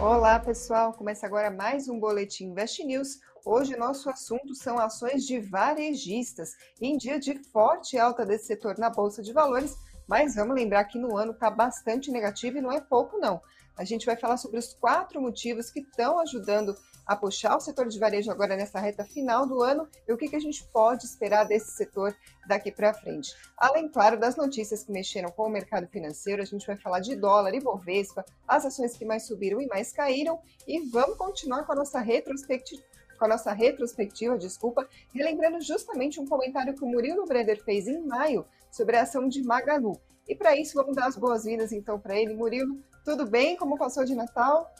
Olá, 0.00 0.38
pessoal. 0.38 0.94
Começa 0.94 1.26
agora 1.26 1.50
mais 1.50 1.86
um 1.86 2.00
Boletim 2.00 2.46
Invest 2.46 2.82
News. 2.82 3.20
Hoje, 3.44 3.76
nosso 3.76 4.08
assunto 4.08 4.54
são 4.54 4.78
ações 4.78 5.26
de 5.26 5.38
varejistas. 5.38 6.56
Em 6.80 6.96
dia 6.96 7.20
de 7.20 7.34
forte 7.52 7.98
alta 7.98 8.24
desse 8.24 8.46
setor 8.46 8.78
na 8.78 8.88
Bolsa 8.88 9.22
de 9.22 9.30
Valores, 9.30 9.76
mas 10.08 10.36
vamos 10.36 10.56
lembrar 10.56 10.84
que 10.84 10.98
no 10.98 11.18
ano 11.18 11.32
está 11.32 11.50
bastante 11.50 12.10
negativo 12.10 12.56
e 12.56 12.62
não 12.62 12.72
é 12.72 12.80
pouco, 12.80 13.18
não. 13.18 13.42
A 13.76 13.84
gente 13.84 14.06
vai 14.06 14.16
falar 14.16 14.38
sobre 14.38 14.58
os 14.58 14.72
quatro 14.72 15.20
motivos 15.20 15.70
que 15.70 15.80
estão 15.80 16.18
ajudando 16.18 16.74
a 17.10 17.16
puxar 17.16 17.56
o 17.56 17.60
setor 17.60 17.88
de 17.88 17.98
varejo 17.98 18.30
agora 18.30 18.56
nessa 18.56 18.78
reta 18.78 19.04
final 19.04 19.44
do 19.44 19.60
ano 19.64 19.88
e 20.06 20.12
o 20.12 20.16
que, 20.16 20.28
que 20.28 20.36
a 20.36 20.40
gente 20.40 20.62
pode 20.72 21.06
esperar 21.06 21.42
desse 21.42 21.72
setor 21.72 22.14
daqui 22.46 22.70
para 22.70 22.94
frente. 22.94 23.34
Além, 23.56 23.88
claro, 23.88 24.16
das 24.16 24.36
notícias 24.36 24.84
que 24.84 24.92
mexeram 24.92 25.28
com 25.32 25.42
o 25.42 25.50
mercado 25.50 25.88
financeiro, 25.88 26.40
a 26.40 26.44
gente 26.44 26.64
vai 26.64 26.76
falar 26.76 27.00
de 27.00 27.16
dólar 27.16 27.52
e 27.52 27.60
Bovespa, 27.60 28.24
as 28.46 28.64
ações 28.64 28.96
que 28.96 29.04
mais 29.04 29.26
subiram 29.26 29.60
e 29.60 29.66
mais 29.66 29.92
caíram 29.92 30.38
e 30.68 30.88
vamos 30.88 31.16
continuar 31.16 31.64
com 31.64 31.72
a 31.72 31.74
nossa 31.74 31.98
retrospectiva 31.98 32.80
com 33.18 33.24
a 33.26 33.28
nossa 33.28 33.52
retrospectiva, 33.52 34.38
desculpa, 34.38 34.88
relembrando 35.12 35.60
justamente 35.60 36.18
um 36.18 36.26
comentário 36.26 36.74
que 36.74 36.82
o 36.82 36.86
Murilo 36.86 37.26
Breder 37.26 37.62
fez 37.62 37.86
em 37.86 38.06
maio 38.06 38.46
sobre 38.70 38.96
a 38.96 39.02
ação 39.02 39.28
de 39.28 39.42
Magalu. 39.42 40.00
E 40.26 40.34
para 40.34 40.56
isso, 40.56 40.72
vamos 40.74 40.96
dar 40.96 41.06
as 41.06 41.16
boas-vindas 41.16 41.70
então 41.70 42.00
para 42.00 42.18
ele. 42.18 42.32
Murilo, 42.32 42.78
tudo 43.04 43.26
bem? 43.26 43.56
Como 43.56 43.76
passou 43.76 44.06
de 44.06 44.14
Natal? 44.14 44.72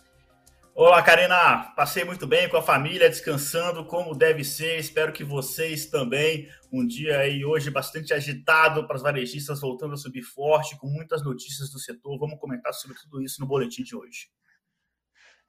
Olá, 0.73 1.03
Karina. 1.03 1.73
Passei 1.75 2.05
muito 2.05 2.27
bem 2.27 2.49
com 2.49 2.57
a 2.57 2.63
família, 2.63 3.11
descansando 3.11 3.85
como 3.85 4.15
deve 4.15 4.45
ser. 4.45 4.79
Espero 4.79 5.13
que 5.13 5.25
vocês 5.25 5.87
também. 5.87 6.49
Um 6.73 6.87
dia 6.87 7.19
aí 7.19 7.45
hoje 7.45 7.71
bastante 7.71 8.15
agitado 8.15 8.87
para 8.87 8.97
os 8.97 9.03
varejistas 9.03 9.61
voltando 9.61 9.95
a 9.95 9.97
subir 9.97 10.23
forte, 10.23 10.79
com 10.79 10.87
muitas 10.87 11.25
notícias 11.25 11.71
do 11.71 11.79
setor. 11.79 12.19
Vamos 12.19 12.39
comentar 12.39 12.73
sobre 12.73 12.97
tudo 12.97 13.21
isso 13.21 13.41
no 13.41 13.49
boletim 13.49 13.83
de 13.83 13.97
hoje. 13.97 14.29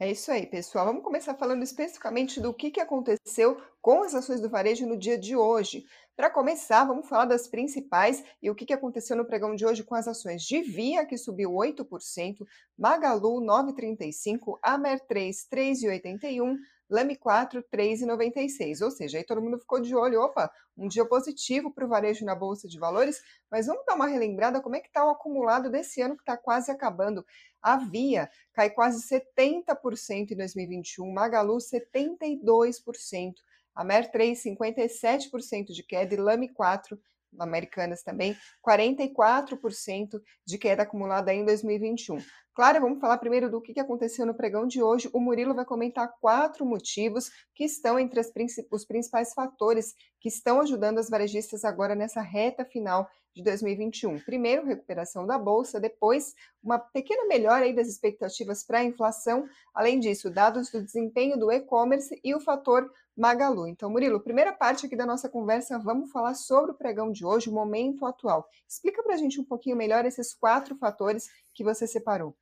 É 0.01 0.09
isso 0.09 0.31
aí, 0.31 0.47
pessoal. 0.47 0.87
Vamos 0.87 1.03
começar 1.03 1.35
falando 1.35 1.61
especificamente 1.61 2.41
do 2.41 2.51
que, 2.51 2.71
que 2.71 2.79
aconteceu 2.79 3.61
com 3.79 4.01
as 4.01 4.15
ações 4.15 4.41
do 4.41 4.49
varejo 4.49 4.87
no 4.87 4.97
dia 4.97 5.15
de 5.15 5.35
hoje. 5.35 5.85
Para 6.15 6.27
começar, 6.27 6.85
vamos 6.85 7.07
falar 7.07 7.25
das 7.25 7.47
principais 7.47 8.23
e 8.41 8.49
o 8.49 8.55
que, 8.55 8.65
que 8.65 8.73
aconteceu 8.73 9.15
no 9.15 9.25
pregão 9.25 9.53
de 9.53 9.63
hoje 9.63 9.83
com 9.83 9.93
as 9.93 10.07
ações 10.07 10.41
de 10.41 10.59
Via, 10.63 11.05
que 11.05 11.19
subiu 11.19 11.51
8%, 11.51 12.43
Magalu 12.75 13.41
9,35%, 13.41 14.57
Amer 14.63 14.99
3, 15.05 15.47
3,81%, 15.47 16.57
Lame 16.91 17.15
4, 17.15 17.63
3,96. 17.71 18.81
Ou 18.83 18.91
seja, 18.91 19.17
aí 19.17 19.23
todo 19.23 19.41
mundo 19.41 19.57
ficou 19.57 19.79
de 19.79 19.95
olho, 19.95 20.19
opa, 20.21 20.51
um 20.77 20.89
dia 20.89 21.05
positivo 21.05 21.73
para 21.73 21.85
o 21.85 21.87
varejo 21.87 22.25
na 22.25 22.35
Bolsa 22.35 22.67
de 22.67 22.77
Valores, 22.77 23.21
mas 23.49 23.67
vamos 23.67 23.85
dar 23.85 23.95
uma 23.95 24.07
relembrada 24.07 24.61
como 24.61 24.75
é 24.75 24.81
que 24.81 24.87
está 24.87 25.05
o 25.05 25.09
acumulado 25.09 25.69
desse 25.69 26.01
ano 26.01 26.17
que 26.17 26.21
está 26.21 26.35
quase 26.35 26.69
acabando. 26.69 27.25
A 27.61 27.77
Via 27.77 28.29
cai 28.53 28.69
quase 28.69 29.01
70% 29.07 30.31
em 30.31 30.35
2021, 30.35 31.09
Magalu 31.11 31.57
72%, 31.57 33.35
a 33.73 33.83
Mer 33.85 34.11
3, 34.11 34.43
57% 34.43 35.67
de 35.67 35.83
queda 35.83 36.13
e 36.13 36.17
Lame 36.17 36.49
4, 36.49 36.99
Americanas 37.39 38.03
também, 38.03 38.35
44% 38.65 40.21
de 40.45 40.57
queda 40.57 40.83
acumulada 40.83 41.33
em 41.33 41.45
2021. 41.45 42.17
Claro, 42.53 42.81
vamos 42.81 42.99
falar 42.99 43.17
primeiro 43.17 43.49
do 43.49 43.61
que 43.61 43.79
aconteceu 43.79 44.25
no 44.25 44.33
pregão 44.35 44.67
de 44.67 44.83
hoje. 44.83 45.09
O 45.13 45.21
Murilo 45.21 45.55
vai 45.55 45.63
comentar 45.63 46.13
quatro 46.19 46.65
motivos 46.65 47.29
que 47.55 47.63
estão 47.63 47.97
entre 47.97 48.19
os 48.19 48.85
principais 48.85 49.33
fatores 49.33 49.95
que 50.19 50.27
estão 50.27 50.59
ajudando 50.59 50.97
as 50.97 51.09
varejistas 51.09 51.63
agora 51.63 51.95
nessa 51.95 52.21
reta 52.21 52.65
final 52.65 53.07
de 53.35 53.43
2021. 53.43 54.19
Primeiro, 54.19 54.65
recuperação 54.65 55.25
da 55.25 55.37
bolsa, 55.37 55.79
depois, 55.79 56.33
uma 56.63 56.77
pequena 56.77 57.25
melhora 57.27 57.65
aí 57.65 57.73
das 57.73 57.87
expectativas 57.87 58.63
para 58.63 58.79
a 58.79 58.83
inflação. 58.83 59.47
Além 59.73 59.99
disso, 59.99 60.29
dados 60.29 60.69
do 60.69 60.83
desempenho 60.83 61.37
do 61.37 61.51
e-commerce 61.51 62.19
e 62.23 62.35
o 62.35 62.39
fator 62.39 62.91
Magalu. 63.15 63.67
Então, 63.67 63.89
Murilo, 63.89 64.19
primeira 64.19 64.51
parte 64.51 64.85
aqui 64.85 64.95
da 64.95 65.05
nossa 65.05 65.29
conversa, 65.29 65.79
vamos 65.79 66.11
falar 66.11 66.33
sobre 66.33 66.71
o 66.71 66.75
pregão 66.75 67.11
de 67.11 67.25
hoje, 67.25 67.49
o 67.49 67.53
momento 67.53 68.05
atual. 68.05 68.47
Explica 68.67 69.03
para 69.03 69.13
a 69.13 69.17
gente 69.17 69.39
um 69.39 69.45
pouquinho 69.45 69.75
melhor 69.75 70.05
esses 70.05 70.33
quatro 70.33 70.75
fatores 70.75 71.29
que 71.53 71.63
você 71.63 71.85
separou. 71.85 72.35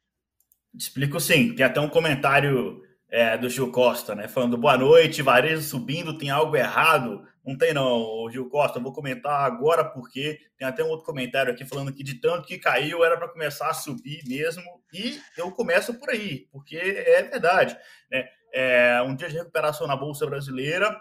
Explico 0.74 1.20
sim. 1.20 1.56
Tem 1.56 1.66
até 1.66 1.80
um 1.80 1.90
comentário 1.90 2.84
é, 3.10 3.38
do 3.38 3.50
Gil 3.50 3.72
Costa, 3.72 4.14
né? 4.14 4.28
Falando 4.28 4.58
boa 4.58 4.78
noite, 4.78 5.22
varejo 5.22 5.64
subindo, 5.64 6.18
tem 6.18 6.30
algo 6.30 6.56
errado. 6.56 7.24
Não 7.50 7.58
tem, 7.58 7.74
não, 7.74 8.30
Gil 8.30 8.48
Costa. 8.48 8.80
Vou 8.80 8.94
comentar 8.94 9.42
agora 9.42 9.84
porque 9.84 10.40
tem 10.56 10.68
até 10.68 10.84
um 10.84 10.90
outro 10.90 11.04
comentário 11.04 11.52
aqui 11.52 11.66
falando 11.66 11.92
que 11.92 12.04
de 12.04 12.22
tanto 12.22 12.48
que 12.48 12.60
caiu 12.60 13.04
era 13.04 13.18
para 13.18 13.28
começar 13.28 13.72
a 13.72 13.74
subir 13.74 14.22
mesmo. 14.28 14.64
E 14.94 15.20
eu 15.36 15.52
começo 15.52 15.98
por 16.00 16.12
aí, 16.12 16.48
porque 16.52 16.78
é 16.78 17.24
verdade. 17.24 17.76
Né? 18.12 18.30
É 18.54 19.02
um 19.02 19.16
dia 19.16 19.28
de 19.30 19.36
recuperação 19.36 19.88
na 19.88 19.96
Bolsa 19.96 20.28
Brasileira. 20.28 20.96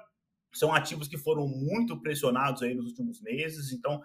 São 0.55 0.73
ativos 0.73 1.07
que 1.07 1.19
foram 1.19 1.47
muito 1.47 2.01
pressionados 2.01 2.63
aí 2.63 2.75
nos 2.75 2.87
últimos 2.87 3.21
meses, 3.21 3.71
então 3.71 4.01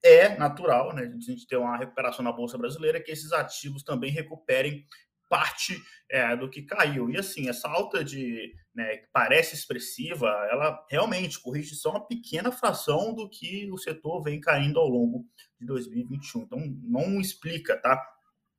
é 0.00 0.28
natural, 0.38 0.94
né? 0.94 1.02
A 1.02 1.20
gente 1.20 1.48
ter 1.48 1.56
uma 1.56 1.76
recuperação 1.76 2.24
na 2.24 2.30
Bolsa 2.30 2.56
Brasileira, 2.56 3.02
que 3.02 3.10
esses 3.10 3.32
ativos 3.32 3.82
também 3.82 4.12
recuperem 4.12 4.86
parte 5.28 5.82
é, 6.10 6.36
do 6.36 6.48
que 6.48 6.62
caiu. 6.62 7.10
E 7.10 7.16
assim, 7.16 7.48
essa 7.48 7.68
alta 7.68 8.04
de 8.04 8.54
né, 8.74 8.98
que 8.98 9.08
parece 9.12 9.54
expressiva, 9.54 10.26
ela 10.50 10.84
realmente 10.90 11.40
corrige 11.40 11.74
só 11.74 11.90
uma 11.90 12.06
pequena 12.06 12.50
fração 12.50 13.14
do 13.14 13.28
que 13.28 13.70
o 13.70 13.78
setor 13.78 14.22
vem 14.22 14.40
caindo 14.40 14.78
ao 14.78 14.88
longo 14.88 15.26
de 15.60 15.66
2021. 15.66 16.42
Então, 16.42 16.58
não 16.82 17.20
explica, 17.20 17.76
tá? 17.76 18.02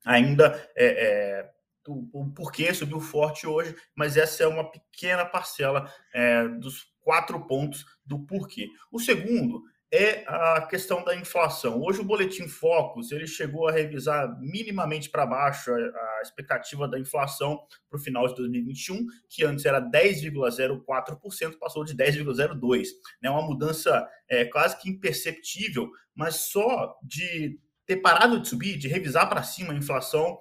Ainda 0.06 0.70
é, 0.76 0.86
é, 0.86 1.52
o, 1.88 2.08
o, 2.14 2.32
porquê 2.32 2.74
subiu 2.74 3.00
forte 3.00 3.48
hoje, 3.48 3.76
mas 3.96 4.16
essa 4.16 4.44
é 4.44 4.48
uma 4.48 4.70
pequena 4.70 5.26
parcela 5.26 5.92
é, 6.14 6.48
dos 6.48 6.94
quatro 7.02 7.46
pontos 7.48 7.86
do 8.06 8.20
porquê. 8.20 8.68
O 8.92 9.00
segundo 9.00 9.64
é 9.92 10.24
a 10.28 10.62
questão 10.70 11.04
da 11.04 11.16
inflação. 11.16 11.82
Hoje 11.82 12.00
o 12.00 12.04
boletim 12.04 12.48
Focus 12.48 13.12
ele 13.12 13.26
chegou 13.26 13.68
a 13.68 13.72
revisar 13.72 14.40
minimamente 14.40 15.10
para 15.10 15.26
baixo 15.26 15.72
a, 15.72 15.76
a, 15.76 16.22
expectativa 16.22 16.88
da 16.88 17.00
inflação 17.00 17.60
para 17.90 17.98
o 17.98 18.02
final 18.02 18.28
de 18.28 18.36
2021, 18.36 19.06
que 19.28 19.44
antes 19.44 19.66
era 19.66 19.82
10,04%, 19.82 21.58
passou 21.60 21.84
de 21.84 21.96
10,02%. 21.96 22.86
Né? 23.22 23.30
Uma 23.30 23.42
mudança 23.42 24.08
é, 24.28 24.46
quase 24.46 24.80
que 24.80 24.90
imperceptível, 24.90 25.90
mas 26.14 26.36
só 26.36 26.96
de 27.02 27.60
ter 27.88 27.98
parado 27.98 28.40
de 28.40 28.48
subir, 28.48 28.78
de 28.78 28.88
revisar 28.88 29.28
para 29.28 29.42
cima 29.42 29.74
a 29.74 29.76
inflação, 29.76 30.40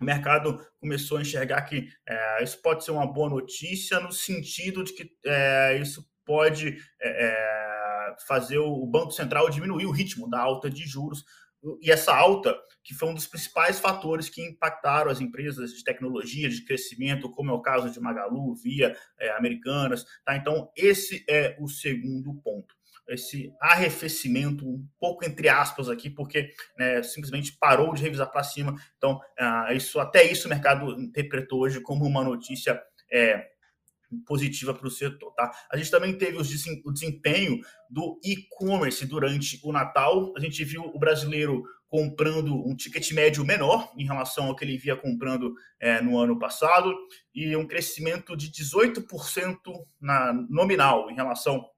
o 0.00 0.04
mercado 0.04 0.58
começou 0.80 1.18
a 1.18 1.20
enxergar 1.20 1.62
que 1.62 1.88
é, 2.04 2.42
isso 2.42 2.60
pode 2.60 2.84
ser 2.84 2.90
uma 2.90 3.06
boa 3.06 3.30
notícia 3.30 4.00
no 4.00 4.10
sentido 4.10 4.82
de 4.82 4.92
que 4.92 5.08
é, 5.24 5.78
isso 5.78 6.04
pode 6.24 6.76
é, 7.00 7.26
é 7.26 7.71
fazer 8.26 8.58
o 8.58 8.86
Banco 8.86 9.12
Central 9.12 9.50
diminuir 9.50 9.86
o 9.86 9.90
ritmo 9.90 10.28
da 10.28 10.40
alta 10.40 10.70
de 10.70 10.86
juros. 10.86 11.24
E 11.80 11.90
essa 11.92 12.12
alta, 12.14 12.56
que 12.82 12.92
foi 12.92 13.08
um 13.08 13.14
dos 13.14 13.26
principais 13.26 13.78
fatores 13.78 14.28
que 14.28 14.42
impactaram 14.42 15.10
as 15.10 15.20
empresas 15.20 15.72
de 15.72 15.84
tecnologia, 15.84 16.48
de 16.48 16.64
crescimento, 16.64 17.30
como 17.30 17.50
é 17.50 17.54
o 17.54 17.62
caso 17.62 17.88
de 17.88 18.00
Magalu, 18.00 18.54
Via, 18.56 18.96
é, 19.18 19.30
Americanas. 19.36 20.04
Tá? 20.24 20.36
Então, 20.36 20.70
esse 20.76 21.24
é 21.28 21.56
o 21.60 21.68
segundo 21.68 22.34
ponto 22.42 22.74
esse 23.08 23.52
arrefecimento, 23.60 24.66
um 24.66 24.86
pouco 24.98 25.24
entre 25.24 25.48
aspas 25.48 25.88
aqui, 25.88 26.08
porque 26.08 26.52
né, 26.78 27.02
simplesmente 27.02 27.56
parou 27.58 27.92
de 27.94 28.02
revisar 28.02 28.30
para 28.30 28.42
cima. 28.42 28.74
Então, 28.96 29.20
uh, 29.38 29.72
isso 29.72 29.98
até 30.00 30.24
isso 30.24 30.46
o 30.46 30.50
mercado 30.50 31.00
interpretou 31.00 31.60
hoje 31.60 31.80
como 31.80 32.04
uma 32.04 32.22
notícia 32.22 32.80
é, 33.12 33.51
positiva 34.26 34.74
para 34.74 34.86
o 34.86 34.90
setor. 34.90 35.32
Tá? 35.34 35.50
A 35.70 35.76
gente 35.76 35.90
também 35.90 36.16
teve 36.16 36.36
o 36.36 36.92
desempenho 36.92 37.60
do 37.88 38.20
e-commerce 38.24 39.06
durante 39.06 39.60
o 39.62 39.72
Natal. 39.72 40.32
A 40.36 40.40
gente 40.40 40.64
viu 40.64 40.82
o 40.82 40.98
brasileiro 40.98 41.62
comprando 41.88 42.66
um 42.66 42.74
ticket 42.74 43.12
médio 43.12 43.44
menor 43.44 43.92
em 43.98 44.06
relação 44.06 44.46
ao 44.46 44.56
que 44.56 44.64
ele 44.64 44.78
via 44.78 44.96
comprando 44.96 45.54
é, 45.78 46.00
no 46.00 46.18
ano 46.18 46.38
passado 46.38 46.94
e 47.34 47.54
um 47.54 47.66
crescimento 47.66 48.34
de 48.34 48.50
18% 48.50 49.04
na 50.00 50.32
nominal 50.48 51.10
em 51.10 51.14
relação 51.14 51.68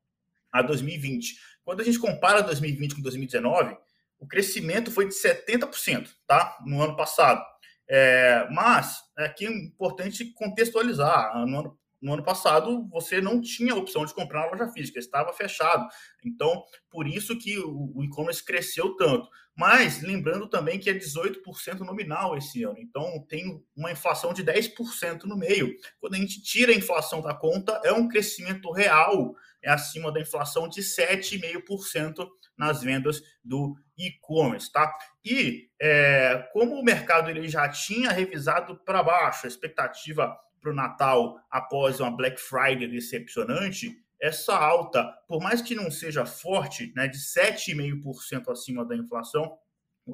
a 0.52 0.62
2020. 0.62 1.34
Quando 1.64 1.80
a 1.80 1.84
gente 1.84 1.98
compara 1.98 2.42
2020 2.42 2.94
com 2.94 3.02
2019, 3.02 3.76
o 4.20 4.26
crescimento 4.26 4.92
foi 4.92 5.08
de 5.08 5.14
70%, 5.14 6.08
tá? 6.26 6.58
No 6.64 6.80
ano 6.80 6.96
passado. 6.96 7.44
É, 7.88 8.46
mas 8.50 8.98
aqui 9.16 9.46
é 9.46 9.50
importante 9.50 10.32
contextualizar. 10.32 11.34
No 11.46 11.58
ano 11.58 11.78
no 12.04 12.12
ano 12.12 12.22
passado 12.22 12.86
você 12.90 13.18
não 13.18 13.40
tinha 13.40 13.74
opção 13.74 14.04
de 14.04 14.12
comprar 14.12 14.40
na 14.42 14.50
loja 14.50 14.68
física, 14.68 14.98
estava 14.98 15.32
fechado. 15.32 15.88
Então, 16.22 16.62
por 16.90 17.08
isso 17.08 17.38
que 17.38 17.58
o 17.58 18.04
e-commerce 18.04 18.44
cresceu 18.44 18.94
tanto. 18.94 19.26
Mas 19.56 20.02
lembrando 20.02 20.48
também 20.48 20.78
que 20.78 20.90
é 20.90 20.92
18% 20.92 21.78
nominal 21.80 22.36
esse 22.36 22.62
ano. 22.62 22.76
Então, 22.78 23.24
tem 23.26 23.64
uma 23.74 23.90
inflação 23.90 24.34
de 24.34 24.44
10% 24.44 25.24
no 25.24 25.36
meio. 25.36 25.74
Quando 25.98 26.14
a 26.14 26.18
gente 26.18 26.42
tira 26.42 26.72
a 26.72 26.76
inflação 26.76 27.22
da 27.22 27.32
conta, 27.32 27.80
é 27.84 27.92
um 27.92 28.08
crescimento 28.08 28.70
real, 28.70 29.34
é 29.62 29.70
acima 29.70 30.12
da 30.12 30.20
inflação 30.20 30.68
de 30.68 30.82
7,5% 30.82 32.28
nas 32.58 32.82
vendas 32.82 33.22
do 33.42 33.76
e-commerce, 33.96 34.70
tá? 34.70 34.92
E 35.24 35.70
é, 35.80 36.48
com 36.52 36.64
como 36.64 36.80
o 36.80 36.84
mercado 36.84 37.30
ele 37.30 37.48
já 37.48 37.68
tinha 37.68 38.10
revisado 38.10 38.76
para 38.84 39.02
baixo 39.02 39.46
a 39.46 39.48
expectativa 39.48 40.36
para 40.64 40.72
o 40.72 40.74
Natal 40.74 41.38
após 41.50 42.00
uma 42.00 42.10
Black 42.10 42.40
Friday 42.40 42.88
decepcionante, 42.88 44.02
essa 44.20 44.56
alta, 44.56 45.04
por 45.28 45.42
mais 45.42 45.60
que 45.60 45.74
não 45.74 45.90
seja 45.90 46.24
forte, 46.24 46.90
né, 46.96 47.06
de 47.06 47.18
7,5% 47.18 48.50
acima 48.50 48.82
da 48.84 48.96
inflação, 48.96 49.58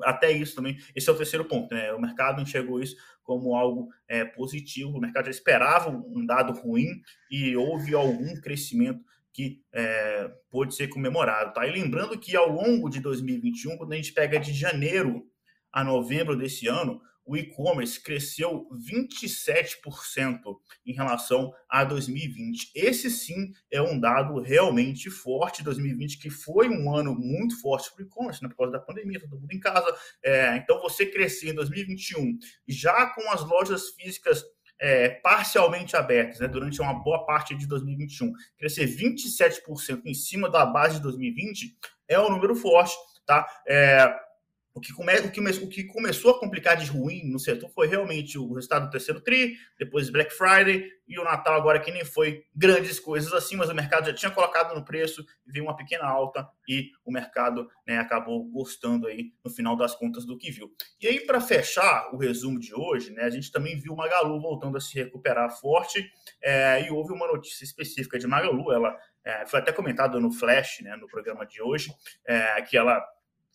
até 0.02 0.32
isso 0.32 0.56
também, 0.56 0.76
esse 0.94 1.08
é 1.08 1.12
o 1.12 1.16
terceiro 1.16 1.44
ponto, 1.44 1.74
né? 1.74 1.92
O 1.92 2.00
mercado 2.00 2.40
enxergou 2.40 2.80
isso 2.80 2.96
como 3.22 3.56
algo 3.56 3.88
é, 4.08 4.24
positivo, 4.24 4.96
o 4.96 5.00
mercado 5.00 5.26
já 5.26 5.30
esperava 5.30 5.90
um 5.90 6.24
dado 6.24 6.52
ruim 6.52 7.00
e 7.30 7.56
houve 7.56 7.94
algum 7.94 8.40
crescimento 8.40 9.04
que 9.32 9.62
é, 9.72 10.30
pôde 10.48 10.74
ser 10.74 10.88
comemorado. 10.88 11.52
Tá? 11.52 11.66
E 11.66 11.72
lembrando 11.72 12.18
que 12.18 12.36
ao 12.36 12.48
longo 12.48 12.88
de 12.88 13.00
2021, 13.00 13.76
quando 13.76 13.92
a 13.92 13.96
gente 13.96 14.12
pega 14.12 14.38
de 14.38 14.52
janeiro 14.52 15.24
a 15.72 15.84
novembro 15.84 16.36
desse 16.36 16.66
ano, 16.66 17.00
o 17.30 17.36
e-commerce 17.36 18.02
cresceu 18.02 18.66
27% 18.74 20.40
em 20.84 20.92
relação 20.92 21.54
a 21.68 21.84
2020. 21.84 22.72
Esse 22.74 23.08
sim 23.08 23.52
é 23.70 23.80
um 23.80 24.00
dado 24.00 24.40
realmente 24.40 25.08
forte. 25.08 25.62
2020, 25.62 26.18
que 26.18 26.28
foi 26.28 26.68
um 26.68 26.92
ano 26.92 27.14
muito 27.14 27.60
forte 27.60 27.94
para 27.94 28.02
o 28.02 28.06
e-commerce, 28.06 28.42
né, 28.42 28.48
por 28.48 28.56
causa 28.56 28.72
da 28.72 28.80
pandemia, 28.80 29.20
todo 29.20 29.38
mundo 29.38 29.52
em 29.52 29.60
casa. 29.60 29.96
É, 30.24 30.56
então, 30.56 30.82
você 30.82 31.06
crescer 31.06 31.50
em 31.50 31.54
2021, 31.54 32.36
já 32.66 33.06
com 33.06 33.30
as 33.30 33.48
lojas 33.48 33.90
físicas 33.90 34.42
é, 34.80 35.10
parcialmente 35.10 35.94
abertas 35.94 36.40
né, 36.40 36.48
durante 36.48 36.80
uma 36.80 36.94
boa 36.94 37.24
parte 37.26 37.54
de 37.54 37.64
2021, 37.68 38.32
crescer 38.58 38.86
27% 38.86 40.02
em 40.04 40.14
cima 40.14 40.50
da 40.50 40.66
base 40.66 40.96
de 40.96 41.02
2020 41.02 41.78
é 42.08 42.18
um 42.18 42.28
número 42.28 42.56
forte. 42.56 42.92
Tá? 43.24 43.46
É, 43.68 44.12
o 44.72 44.80
que, 44.80 44.92
come, 44.92 45.12
o, 45.18 45.30
que, 45.30 45.40
o 45.40 45.68
que 45.68 45.84
começou 45.84 46.30
a 46.30 46.38
complicar 46.38 46.76
de 46.76 46.86
ruim 46.86 47.28
no 47.30 47.38
setor 47.38 47.68
foi 47.70 47.88
realmente 47.88 48.38
o 48.38 48.52
resultado 48.52 48.86
do 48.86 48.90
terceiro 48.90 49.20
TRI, 49.20 49.56
depois 49.78 50.10
Black 50.10 50.32
Friday 50.32 50.88
e 51.08 51.18
o 51.18 51.24
Natal 51.24 51.54
agora 51.54 51.80
que 51.80 51.90
nem 51.90 52.04
foi 52.04 52.44
grandes 52.54 53.00
coisas 53.00 53.32
assim, 53.32 53.56
mas 53.56 53.68
o 53.68 53.74
mercado 53.74 54.06
já 54.06 54.14
tinha 54.14 54.30
colocado 54.30 54.74
no 54.74 54.84
preço, 54.84 55.24
veio 55.44 55.64
uma 55.64 55.76
pequena 55.76 56.06
alta 56.06 56.48
e 56.68 56.90
o 57.04 57.10
mercado 57.10 57.68
né, 57.84 57.98
acabou 57.98 58.44
gostando 58.44 59.08
aí 59.08 59.32
no 59.44 59.50
final 59.50 59.76
das 59.76 59.94
contas 59.96 60.24
do 60.24 60.38
que 60.38 60.52
viu. 60.52 60.72
E 61.00 61.08
aí 61.08 61.20
para 61.20 61.40
fechar 61.40 62.14
o 62.14 62.16
resumo 62.16 62.60
de 62.60 62.72
hoje, 62.72 63.10
né, 63.12 63.24
a 63.24 63.30
gente 63.30 63.50
também 63.50 63.76
viu 63.76 63.96
Magalu 63.96 64.40
voltando 64.40 64.76
a 64.76 64.80
se 64.80 64.94
recuperar 64.94 65.50
forte 65.50 66.08
é, 66.40 66.86
e 66.86 66.90
houve 66.90 67.12
uma 67.12 67.26
notícia 67.26 67.64
específica 67.64 68.20
de 68.20 68.26
Magalu, 68.28 68.72
ela 68.72 68.96
é, 69.24 69.44
foi 69.46 69.58
até 69.58 69.72
comentado 69.72 70.20
no 70.20 70.30
Flash, 70.30 70.80
né, 70.82 70.94
no 70.96 71.08
programa 71.08 71.44
de 71.44 71.60
hoje, 71.60 71.92
é, 72.24 72.62
que 72.62 72.76
ela 72.76 73.04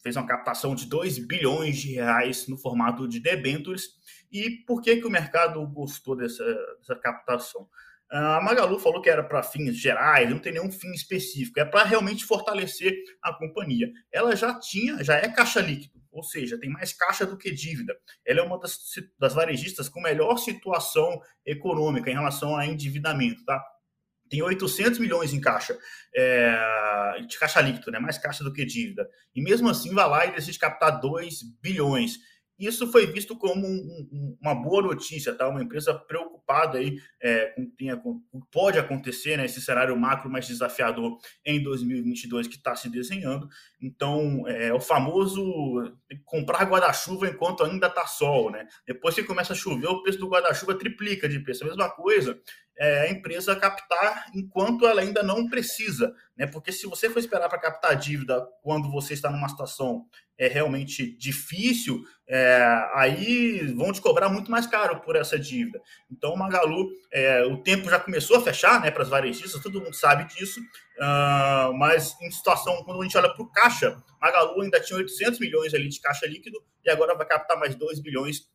fez 0.05 0.15
uma 0.15 0.27
captação 0.27 0.75
de 0.75 0.85
2 0.85 1.17
bilhões 1.17 1.77
de 1.77 1.93
reais 1.93 2.47
no 2.47 2.55
formato 2.55 3.07
de 3.07 3.19
debentures. 3.19 3.89
E 4.31 4.51
por 4.67 4.79
que, 4.79 4.97
que 4.97 5.07
o 5.07 5.09
mercado 5.09 5.65
gostou 5.65 6.15
dessa, 6.15 6.45
dessa 6.77 6.95
captação? 6.95 7.67
A 8.07 8.39
Magalu 8.39 8.77
falou 8.77 9.01
que 9.01 9.09
era 9.09 9.23
para 9.23 9.41
fins 9.41 9.75
gerais, 9.75 10.29
não 10.29 10.37
tem 10.37 10.53
nenhum 10.53 10.71
fim 10.71 10.91
específico, 10.91 11.59
é 11.59 11.65
para 11.65 11.83
realmente 11.83 12.23
fortalecer 12.23 12.93
a 13.19 13.33
companhia. 13.33 13.91
Ela 14.11 14.35
já 14.35 14.59
tinha, 14.59 15.03
já 15.03 15.15
é 15.15 15.27
caixa 15.27 15.59
líquido, 15.59 15.99
ou 16.11 16.21
seja, 16.21 16.59
tem 16.59 16.69
mais 16.69 16.93
caixa 16.93 17.25
do 17.25 17.35
que 17.35 17.51
dívida. 17.51 17.97
Ela 18.23 18.41
é 18.41 18.43
uma 18.43 18.59
das, 18.59 18.77
das 19.17 19.33
varejistas 19.33 19.89
com 19.89 19.99
melhor 20.01 20.37
situação 20.37 21.19
econômica 21.43 22.11
em 22.11 22.13
relação 22.13 22.55
a 22.55 22.67
endividamento, 22.67 23.43
tá? 23.43 23.59
Tem 24.29 24.41
800 24.41 24.99
milhões 24.99 25.33
em 25.33 25.39
caixa, 25.39 25.77
é, 26.15 27.21
de 27.27 27.37
caixa 27.37 27.61
líquido, 27.61 27.91
né? 27.91 27.99
mais 27.99 28.17
caixa 28.17 28.43
do 28.43 28.53
que 28.53 28.65
dívida. 28.65 29.07
E 29.35 29.41
mesmo 29.41 29.69
assim 29.69 29.93
vai 29.93 30.07
lá 30.09 30.25
e 30.25 30.31
decide 30.31 30.59
captar 30.59 30.99
2 30.99 31.41
bilhões. 31.61 32.17
Isso 32.57 32.89
foi 32.89 33.05
visto 33.05 33.37
como 33.37 33.67
um, 33.67 34.07
um, 34.11 34.37
uma 34.41 34.55
boa 34.55 34.81
notícia, 34.81 35.35
tá? 35.35 35.47
Uma 35.49 35.61
empresa 35.61 35.93
preocupada 35.93 36.77
aí 36.77 36.97
é, 37.21 37.47
com, 37.47 37.69
tinha, 37.77 37.97
com 37.97 38.21
pode 38.49 38.79
acontecer, 38.79 39.35
né? 39.35 39.43
Esse 39.43 39.61
cenário 39.61 39.97
macro 39.99 40.29
mais 40.29 40.47
desafiador 40.47 41.17
em 41.45 41.61
2022 41.61 42.47
que 42.47 42.55
está 42.55 42.73
se 42.73 42.89
desenhando. 42.89 43.49
Então, 43.81 44.47
é 44.47 44.73
o 44.73 44.79
famoso 44.79 45.43
comprar 46.23 46.63
guarda-chuva 46.63 47.27
enquanto 47.27 47.63
ainda 47.63 47.87
está 47.87 48.07
sol, 48.07 48.49
né? 48.49 48.65
Depois 48.87 49.13
que 49.13 49.23
começa 49.23 49.51
a 49.51 49.55
chover, 49.55 49.87
o 49.87 50.01
preço 50.01 50.19
do 50.19 50.29
guarda-chuva 50.29 50.75
triplica 50.75 51.27
de 51.27 51.41
preço. 51.41 51.65
A 51.65 51.67
mesma 51.67 51.89
coisa 51.89 52.39
é, 52.77 53.01
a 53.01 53.11
empresa 53.11 53.55
captar 53.55 54.25
enquanto 54.33 54.85
ela 54.85 55.01
ainda 55.01 55.23
não 55.23 55.47
precisa, 55.47 56.13
né? 56.35 56.45
Porque 56.45 56.71
se 56.71 56.85
você 56.87 57.09
for 57.09 57.19
esperar 57.19 57.47
para 57.47 57.59
captar 57.59 57.95
dívida 57.95 58.45
quando 58.61 58.91
você 58.91 59.13
está 59.13 59.29
numa 59.29 59.47
situação 59.49 60.05
é 60.37 60.49
realmente 60.49 61.15
difícil, 61.17 62.03
é, 62.27 62.89
aí 62.93 63.73
vão 63.73 63.93
te 63.93 64.01
cobrar 64.01 64.27
muito 64.27 64.51
mais 64.51 64.67
caro 64.67 64.99
por 64.99 65.15
essa 65.15 65.39
dívida. 65.39 65.81
Então, 66.11 66.35
Magalu, 66.35 66.89
é, 67.11 67.45
o 67.45 67.63
tempo 67.63 67.89
já 67.89 67.97
começou 67.99 68.37
a 68.37 68.41
fechar, 68.41 68.81
né? 68.81 68.91
Para 68.91 69.03
as 69.03 69.09
varejistas, 69.09 69.61
todo 69.61 69.81
mundo 69.81 69.93
sabe 69.93 70.25
disso. 70.33 70.59
Uh, 70.97 71.73
mas 71.77 72.15
em 72.21 72.31
situação, 72.31 72.83
quando 72.83 73.01
a 73.01 73.03
gente 73.03 73.17
olha 73.17 73.33
para 73.33 73.43
o 73.43 73.51
caixa, 73.51 74.01
Magalu 74.21 74.61
ainda 74.61 74.79
tinha 74.79 74.97
800 74.97 75.39
milhões 75.39 75.73
ali 75.73 75.89
de 75.89 75.99
caixa 75.99 76.25
líquido 76.25 76.61
e 76.85 76.89
agora 76.89 77.15
vai 77.15 77.25
captar 77.25 77.57
mais 77.57 77.75
2 77.75 77.99
bilhões 77.99 78.47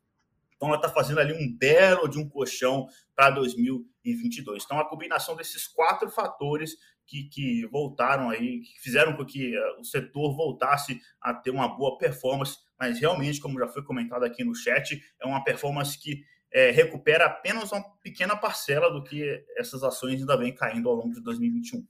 então, 0.61 0.69
ela 0.69 0.77
está 0.77 0.91
fazendo 0.91 1.21
ali 1.21 1.33
um 1.33 1.57
belo 1.57 2.07
de 2.07 2.19
um 2.19 2.29
colchão 2.29 2.87
para 3.17 3.31
2022. 3.31 4.63
Então, 4.63 4.79
a 4.79 4.87
combinação 4.87 5.35
desses 5.35 5.67
quatro 5.67 6.11
fatores 6.11 6.77
que, 7.07 7.25
que 7.31 7.67
voltaram 7.69 8.29
aí, 8.29 8.61
que 8.61 8.79
fizeram 8.79 9.17
com 9.17 9.25
que 9.25 9.57
uh, 9.57 9.81
o 9.81 9.85
setor 9.85 10.37
voltasse 10.37 11.01
a 11.19 11.33
ter 11.33 11.49
uma 11.49 11.67
boa 11.67 11.97
performance, 11.97 12.59
mas 12.79 13.01
realmente, 13.01 13.41
como 13.41 13.59
já 13.59 13.69
foi 13.69 13.83
comentado 13.83 14.23
aqui 14.23 14.45
no 14.45 14.55
chat, 14.55 15.03
é 15.19 15.27
uma 15.27 15.43
performance 15.43 15.99
que 15.99 16.23
é, 16.53 16.71
recupera 16.71 17.25
apenas 17.25 17.73
uma 17.73 17.83
pequena 18.03 18.37
parcela 18.37 18.93
do 18.93 19.03
que 19.03 19.43
essas 19.57 19.83
ações 19.83 20.21
ainda 20.21 20.37
vem 20.37 20.55
caindo 20.55 20.91
ao 20.91 20.95
longo 20.95 21.15
de 21.15 21.23
2021. 21.23 21.87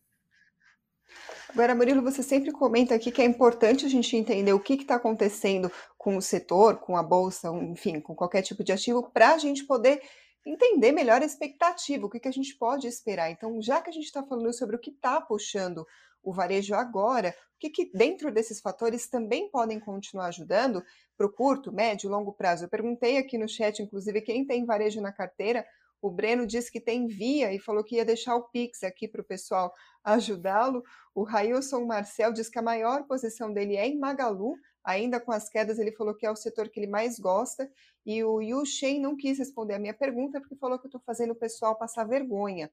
Agora, 1.53 1.75
Murilo, 1.75 2.01
você 2.01 2.23
sempre 2.23 2.53
comenta 2.53 2.95
aqui 2.95 3.11
que 3.11 3.21
é 3.21 3.25
importante 3.25 3.85
a 3.85 3.89
gente 3.89 4.17
entender 4.17 4.53
o 4.53 4.61
que 4.61 4.75
está 4.75 4.95
acontecendo 4.95 5.71
com 5.99 6.17
o 6.17 6.23
setor, 6.23 6.79
com 6.79 6.97
a 6.97 7.03
bolsa, 7.03 7.49
enfim, 7.49 8.01
com 8.01 8.15
qualquer 8.15 8.43
tipo 8.43 8.63
de 8.63 8.71
ativo, 8.71 9.11
para 9.11 9.35
a 9.35 9.39
gente 9.39 9.65
poder 9.65 10.01
entender 10.47 10.93
melhor 10.93 11.21
a 11.21 11.25
expectativa, 11.25 12.07
o 12.07 12.09
que, 12.09 12.21
que 12.21 12.29
a 12.29 12.33
gente 12.33 12.55
pode 12.57 12.87
esperar. 12.87 13.33
Então, 13.33 13.61
já 13.61 13.83
que 13.83 13.91
a 13.91 13.93
gente 13.93 14.05
está 14.05 14.23
falando 14.23 14.53
sobre 14.53 14.77
o 14.77 14.79
que 14.79 14.91
está 14.91 15.21
puxando 15.21 15.85
o 16.23 16.33
varejo 16.33 16.73
agora, 16.73 17.35
o 17.57 17.59
que, 17.59 17.69
que 17.69 17.91
dentro 17.93 18.31
desses 18.31 18.61
fatores 18.61 19.09
também 19.09 19.51
podem 19.51 19.81
continuar 19.81 20.27
ajudando 20.27 20.85
para 21.17 21.27
o 21.27 21.33
curto, 21.33 21.73
médio 21.73 22.07
e 22.07 22.11
longo 22.11 22.33
prazo? 22.33 22.67
Eu 22.67 22.69
perguntei 22.69 23.19
aqui 23.19 23.37
no 23.37 23.49
chat, 23.49 23.83
inclusive, 23.83 24.21
quem 24.21 24.47
tem 24.47 24.65
varejo 24.65 25.01
na 25.01 25.11
carteira, 25.11 25.67
o 26.03 26.11
Breno 26.11 26.47
disse 26.47 26.71
que 26.71 26.81
tem 26.81 27.07
via 27.07 27.53
e 27.53 27.59
falou 27.59 27.85
que 27.85 27.97
ia 27.97 28.05
deixar 28.05 28.37
o 28.37 28.49
Pix 28.49 28.83
aqui 28.83 29.07
para 29.07 29.21
o 29.21 29.25
pessoal 29.25 29.73
ajudá-lo. 30.03 30.83
O 31.15 31.23
Railson 31.23 31.85
Marcel 31.85 32.33
diz 32.33 32.49
que 32.49 32.59
a 32.59 32.63
maior 32.63 33.05
posição 33.07 33.53
dele 33.53 33.77
é 33.77 33.87
em 33.87 33.99
Magalu, 33.99 34.57
ainda 34.85 35.21
com 35.21 35.33
as 35.33 35.49
quedas, 35.49 35.79
ele 35.79 35.93
falou 35.93 36.15
que 36.15 36.27
é 36.27 36.31
o 36.31 36.37
setor 36.37 36.69
que 36.69 36.81
ele 36.81 36.87
mais 36.87 37.19
gosta. 37.19 37.71
E 38.05 38.25
o 38.25 38.41
Yu 38.41 38.65
Shen 38.65 39.01
não 39.01 39.17
quis 39.17 39.39
responder 39.39 39.75
a 39.75 39.79
minha 39.79 39.95
pergunta 39.95 40.41
porque 40.41 40.57
falou 40.57 40.79
que 40.79 40.87
eu 40.87 40.89
estou 40.89 41.03
fazendo 41.05 41.33
o 41.33 41.37
pessoal 41.37 41.77
passar 41.77 42.05
vergonha. 42.05 42.71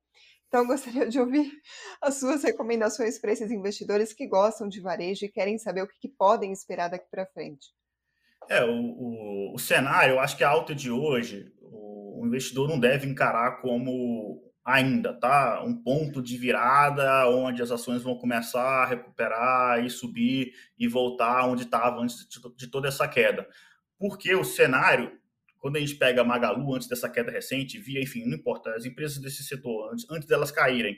Então, 0.47 0.65
gostaria 0.67 1.07
de 1.07 1.19
ouvir 1.19 1.51
as 2.01 2.15
suas 2.15 2.43
recomendações 2.43 3.19
para 3.19 3.31
esses 3.31 3.51
investidores 3.51 4.13
que 4.13 4.27
gostam 4.27 4.67
de 4.67 4.79
varejo 4.79 5.25
e 5.25 5.29
querem 5.29 5.57
saber 5.57 5.81
o 5.81 5.87
que, 5.87 5.99
que 5.99 6.09
podem 6.09 6.51
esperar 6.51 6.89
daqui 6.89 7.07
para 7.09 7.25
frente. 7.25 7.75
É, 8.49 8.63
o, 8.63 8.71
o, 8.71 9.55
o, 9.55 9.59
cenário, 9.59 10.13
eu 10.13 10.19
acho 10.19 10.37
que 10.37 10.43
a 10.43 10.49
alta 10.49 10.73
de 10.73 10.89
hoje, 10.89 11.53
investidor 12.27 12.67
não 12.67 12.79
deve 12.79 13.07
encarar 13.07 13.61
como 13.61 14.43
ainda, 14.67 15.13
tá? 15.13 15.63
Um 15.63 15.73
ponto 15.81 16.21
de 16.21 16.37
virada 16.37 17.25
onde 17.29 17.61
as 17.61 17.71
ações 17.71 18.03
vão 18.03 18.17
começar 18.17 18.83
a 18.83 18.85
recuperar 18.85 19.83
e 19.85 19.89
subir 19.89 20.53
e 20.77 20.87
voltar 20.89 21.47
onde 21.47 21.63
estava 21.63 22.01
antes 22.01 22.27
de, 22.57 22.67
toda 22.67 22.89
essa 22.89 23.07
queda. 23.07 23.47
Porque 23.97 24.35
o 24.35 24.43
cenário, 24.43 25.17
quando 25.57 25.77
a 25.77 25.79
gente 25.79 25.95
pega 25.95 26.21
a 26.21 26.25
Magalu 26.25 26.75
antes 26.75 26.87
dessa 26.87 27.09
queda 27.09 27.31
recente, 27.31 27.79
via, 27.79 28.01
enfim, 28.01 28.25
não 28.25 28.37
importa, 28.37 28.71
as 28.71 28.85
empresas 28.85 29.19
desse 29.19 29.41
setor, 29.43 29.93
antes, 29.93 30.05
antes 30.09 30.27
delas 30.27 30.51
caírem, 30.51 30.97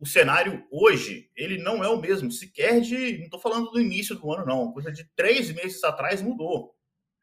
o 0.00 0.06
cenário 0.06 0.66
hoje, 0.70 1.30
ele 1.36 1.58
não 1.58 1.84
é 1.84 1.88
o 1.88 2.00
mesmo, 2.00 2.30
sequer 2.30 2.80
de, 2.80 3.18
não 3.18 3.26
estou 3.26 3.38
falando 3.38 3.70
do 3.70 3.80
início 3.80 4.16
do 4.16 4.32
ano, 4.32 4.46
não, 4.46 4.72
coisa 4.72 4.90
de 4.90 5.04
três 5.14 5.52
meses 5.52 5.84
atrás 5.84 6.22
mudou. 6.22 6.74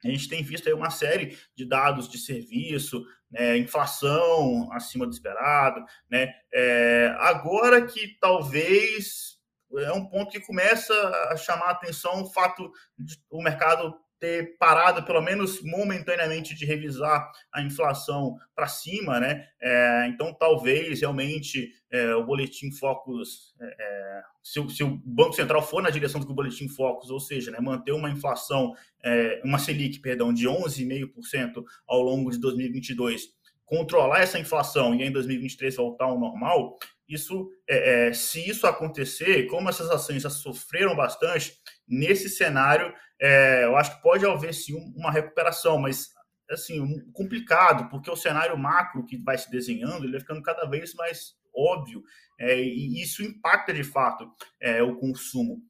A 0.04 0.08
gente 0.08 0.30
tem 0.30 0.44
visto 0.44 0.68
aí 0.68 0.74
uma 0.74 0.90
série 0.90 1.38
de 1.56 1.66
dados 1.66 2.10
de 2.10 2.18
serviço, 2.18 3.04
né, 3.30 3.58
inflação 3.58 4.72
acima 4.72 5.06
do 5.06 5.12
esperado, 5.12 5.84
né? 6.10 6.34
É, 6.54 7.16
agora 7.20 7.86
que 7.86 8.18
talvez 8.20 9.38
é 9.78 9.92
um 9.92 10.06
ponto 10.06 10.32
que 10.32 10.40
começa 10.40 10.94
a 11.30 11.38
chamar 11.38 11.68
a 11.68 11.72
atenção 11.72 12.24
o 12.24 12.32
fato 12.32 12.72
de 12.98 13.18
o 13.30 13.42
mercado 13.42 13.94
ter 14.20 14.58
parado, 14.58 15.04
pelo 15.04 15.22
menos 15.22 15.62
momentaneamente, 15.64 16.56
de 16.56 16.66
revisar 16.66 17.32
a 17.54 17.62
inflação 17.62 18.38
para 18.56 18.68
cima, 18.68 19.20
né? 19.20 19.48
É, 19.62 20.08
então, 20.10 20.34
talvez 20.34 21.02
realmente 21.02 21.72
é, 21.92 22.14
o 22.16 22.26
Boletim 22.26 22.72
Focus, 22.72 23.56
é, 23.60 23.76
é, 23.80 24.22
se, 24.44 24.70
se, 24.70 24.84
o 24.84 25.02
Banco 25.06 25.34
Central 25.34 25.62
for 25.62 25.82
na 25.82 25.90
direção 25.90 26.22
do 26.22 26.34
Boletim 26.34 26.68
Focus, 26.68 27.10
ou 27.10 27.20
seja, 27.20 27.52
né, 27.52 27.60
manter 27.60 27.94
uma 27.94 28.10
inflação, 28.10 28.74
é, 29.04 29.42
uma 29.44 29.58
Selic, 29.58 30.00
perdão, 30.00 30.34
de 30.34 30.48
11,5% 30.48 31.64
ao 31.88 32.02
longo 32.02 32.30
de 32.30 32.40
2022, 32.40 33.30
controlar 33.70 34.22
essa 34.22 34.40
inflação 34.40 34.96
e 34.96 35.04
em 35.04 35.12
2023 35.12 35.76
voltar 35.76 36.06
ao 36.06 36.20
normal, 36.20 36.78
isso, 37.08 37.50
é, 37.70 38.08
é, 38.08 38.14
se 38.14 38.50
isso 38.50 38.66
acontecer, 38.66 39.46
como 39.46 39.70
essas 39.70 39.90
ações 39.92 40.24
já 40.24 40.30
sofreram 40.30 40.96
bastante, 40.96 41.54
nesse 41.88 42.30
cenário, 42.30 42.92
é, 43.22 43.66
eu 43.66 43.78
acho 43.78 43.96
que 43.96 44.02
pode 44.02 44.26
haver 44.26 44.54
sim 44.54 44.74
uma 44.96 45.12
recuperação, 45.12 45.78
mas 45.78 46.10
assim, 46.50 46.84
complicado, 47.14 47.90
porque 47.90 48.10
o 48.10 48.16
cenário 48.16 48.58
macro 48.58 49.06
que 49.06 49.18
vai 49.18 49.38
se 49.38 49.52
desenhando, 49.52 50.04
ele 50.04 50.14
vai 50.14 50.22
ficando 50.22 50.42
cada 50.42 50.68
vez 50.68 50.96
mais 50.96 51.36
óbvio, 51.56 52.02
é, 52.40 52.60
e 52.60 53.02
isso 53.02 53.22
impacta 53.22 53.72
de 53.72 53.84
fato 53.84 54.28
é, 54.60 54.82
o 54.82 54.96
consumo. 54.96 55.62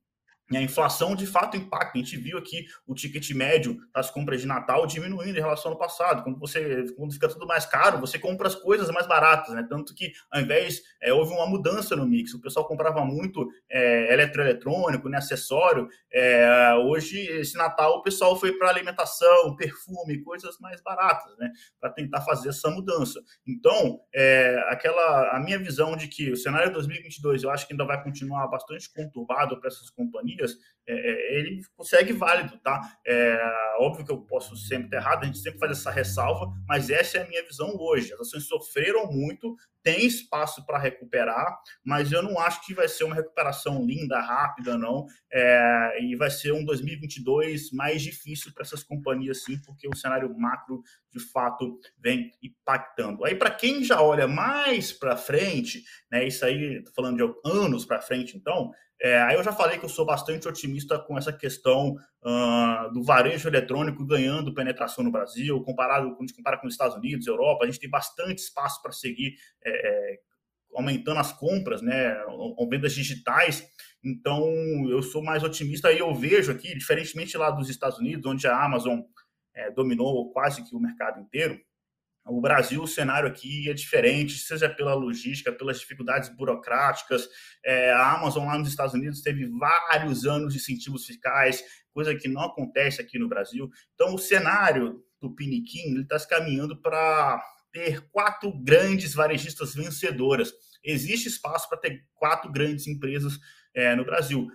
E 0.52 0.58
a 0.58 0.62
inflação 0.62 1.16
de 1.16 1.28
fato 1.28 1.56
impacta. 1.56 1.92
A 1.96 2.02
gente 2.02 2.18
viu 2.18 2.38
aqui 2.38 2.66
o 2.88 2.96
ticket 2.96 3.30
médio 3.32 3.78
das 3.94 4.10
compras 4.10 4.42
de 4.42 4.48
Natal 4.48 4.86
diminuindo 4.88 5.38
em 5.38 5.42
relação 5.42 5.72
ao 5.72 5.78
passado. 5.78 6.24
Quando 6.24 6.40
você 6.40 6.86
quando 6.98 7.14
fica 7.14 7.28
tudo 7.28 7.46
mais 7.46 7.66
caro, 7.66 8.00
você 8.00 8.18
compra 8.18 8.48
as 8.48 8.56
coisas 8.56 8.90
mais 8.90 9.08
baratas, 9.08 9.54
né? 9.54 9.66
Tanto 9.70 9.94
que 9.94 10.12
ao 10.32 10.42
invés 10.42 10.82
é, 11.02 11.14
houve 11.14 11.34
uma 11.34 11.46
mudança 11.46 11.96
no 11.96 12.06
mix. 12.06 12.34
O 12.34 12.42
pessoal 12.42 12.68
comprava 12.68 13.06
muito 13.06 13.48
é, 13.70 14.12
eletroeletrônico, 14.14 15.08
né, 15.08 15.18
acessório. 15.18 15.88
É, 16.12 16.74
hoje, 16.76 17.20
esse 17.20 17.56
Natal, 17.56 17.98
o 17.98 18.02
pessoal 18.02 18.36
foi 18.36 18.54
para 18.54 18.70
alimentação, 18.70 19.56
perfume, 19.56 20.24
coisas 20.24 20.58
mais 20.60 20.82
baratas, 20.82 21.38
né? 21.38 21.52
Para 21.80 21.92
tentar 21.92 22.22
fazer 22.22 22.50
essa 22.50 22.70
mudança. 22.72 23.22
Então, 23.46 24.00
é, 24.14 24.66
aquela 24.70 25.36
a 25.36 25.40
minha 25.40 25.60
visão 25.60 25.96
de 25.96 26.08
que 26.08 26.32
o 26.32 26.38
cenário 26.38 26.72
2022 26.74 27.44
eu 27.44 27.52
acho 27.52 27.68
que 27.68 27.74
ainda 27.74 27.86
vai 27.86 28.02
continuar 28.04 28.48
bastante 28.48 28.92
conturbado 28.92 29.60
para 29.60 29.68
essas 29.68 29.90
companhias 29.90 30.39
é, 30.90 30.94
é, 30.94 31.38
ele 31.38 31.62
consegue 31.78 32.14
válido, 32.14 32.58
tá? 32.64 32.82
É, 33.06 33.40
óbvio 33.80 34.04
que 34.04 34.12
eu 34.12 34.22
posso 34.22 34.58
sempre 34.58 34.86
estar 34.86 34.98
errado, 34.98 35.24
a 35.24 35.26
gente 35.28 35.38
sempre 35.38 35.60
faz 35.60 35.72
essa 35.74 35.92
ressalva, 35.92 36.52
mas 36.68 36.90
essa 36.90 37.20
é 37.20 37.22
a 37.22 37.28
minha 37.28 37.46
visão 37.46 37.76
hoje. 37.78 38.12
As 38.14 38.22
ações 38.22 38.48
sofreram 38.48 39.06
muito, 39.12 39.56
tem 39.84 40.04
espaço 40.04 40.66
para 40.66 40.80
recuperar, 40.80 41.60
mas 41.86 42.12
eu 42.12 42.24
não 42.24 42.40
acho 42.40 42.66
que 42.66 42.74
vai 42.74 42.88
ser 42.88 43.04
uma 43.04 43.14
recuperação 43.14 43.86
linda, 43.86 44.20
rápida, 44.20 44.80
não. 44.80 45.06
É, 45.32 46.00
e 46.02 46.16
vai 46.16 46.32
ser 46.32 46.54
um 46.54 46.66
2022 46.66 47.72
mais 47.72 48.02
difícil 48.02 48.52
para 48.52 48.64
essas 48.64 48.84
companhias, 48.84 49.44
sim, 49.44 49.62
porque 49.64 49.88
o 49.88 49.96
cenário 49.96 50.36
macro, 50.38 50.82
de 51.12 51.20
fato, 51.20 51.80
vem 52.00 52.32
impactando. 52.42 53.24
Aí, 53.26 53.36
para 53.36 53.52
quem 53.52 53.84
já 53.84 54.02
olha 54.02 54.28
mais 54.28 54.92
para 54.92 55.16
frente, 55.16 55.84
né, 56.12 56.28
isso 56.28 56.44
aí, 56.44 56.84
tô 56.84 56.92
falando 56.94 57.18
de 57.18 57.36
anos 57.46 57.86
para 57.86 58.02
frente, 58.02 58.36
então, 58.36 58.72
é, 59.02 59.22
aí 59.22 59.36
eu 59.36 59.44
já 59.44 59.54
falei 59.54 59.80
que 59.80 59.86
eu 59.86 59.90
sou 59.90 60.06
bastante 60.06 60.48
otimista 60.48 61.00
com 61.00 61.18
essa 61.18 61.32
questão 61.32 61.96
uh, 62.22 62.94
do 62.94 63.02
varejo 63.02 63.48
eletrônico 63.48 64.06
ganhando 64.06 64.54
penetração 64.54 65.04
no 65.04 65.12
Brasil, 65.12 65.62
comparado 65.64 66.10
quando 66.10 66.24
a 66.24 66.28
gente 66.28 66.36
compara 66.36 66.58
com 66.58 66.68
os 66.68 66.74
Estados 66.74 66.98
Unidos, 66.98 67.26
Europa, 67.26 67.64
a 67.64 67.68
gente 67.68 67.80
tem 67.80 67.90
bastante 67.90 68.40
espaço 68.40 68.82
para 68.82 68.92
seguir 68.92 69.36
é, 69.64 69.70
é, 69.72 70.20
aumentando 70.76 71.20
as 71.20 71.32
compras, 71.32 71.82
né, 71.82 72.14
vendas 72.70 72.94
digitais. 72.94 73.66
Então 74.04 74.44
eu 74.90 75.02
sou 75.02 75.24
mais 75.24 75.44
otimista 75.44 75.92
e 75.94 76.00
eu 76.00 76.14
vejo 76.14 76.52
aqui, 76.52 76.78
diferentemente 76.78 77.38
lá 77.38 77.52
dos 77.52 77.70
Estados 77.70 78.00
Unidos, 78.00 78.26
onde 78.26 78.48
a 78.48 78.64
Amazon 78.64 79.00
é, 79.56 79.72
dominou 79.72 80.30
quase 80.32 80.64
que 80.64 80.76
o 80.76 80.80
mercado 80.80 81.22
inteiro, 81.22 81.58
o 82.30 82.40
Brasil, 82.40 82.82
o 82.82 82.88
cenário 82.88 83.28
aqui 83.28 83.70
é 83.70 83.74
diferente, 83.74 84.38
seja 84.38 84.70
pela 84.70 84.94
logística, 84.94 85.52
pelas 85.52 85.80
dificuldades 85.80 86.30
burocráticas. 86.30 87.28
É, 87.66 87.92
a 87.92 88.14
Amazon 88.14 88.48
lá 88.48 88.58
nos 88.58 88.70
Estados 88.70 88.94
Unidos 88.94 89.22
teve 89.22 89.48
vários 89.48 90.26
anos 90.26 90.54
de 90.54 90.60
incentivos 90.60 91.06
fiscais, 91.06 91.64
coisa 91.92 92.16
que 92.16 92.28
não 92.28 92.42
acontece 92.42 93.02
aqui 93.02 93.18
no 93.18 93.28
Brasil. 93.28 93.70
Então, 93.96 94.14
o 94.14 94.20
cenário 94.20 95.04
do 95.20 95.34
Piniquim 95.34 96.00
está 96.00 96.18
se 96.18 96.28
caminhando 96.28 96.80
para 96.82 97.44
ter 97.72 98.02
quatro 98.10 98.52
grandes 98.64 99.14
varejistas 99.14 99.74
vencedoras. 99.74 100.54
Existe 100.84 101.28
espaço 101.28 101.68
para 101.68 101.78
ter 101.78 102.06
quatro 102.16 102.52
grandes 102.52 102.88
empresas 102.88 103.40
é, 103.74 103.96
no 103.96 104.06
Brasil. 104.06 104.48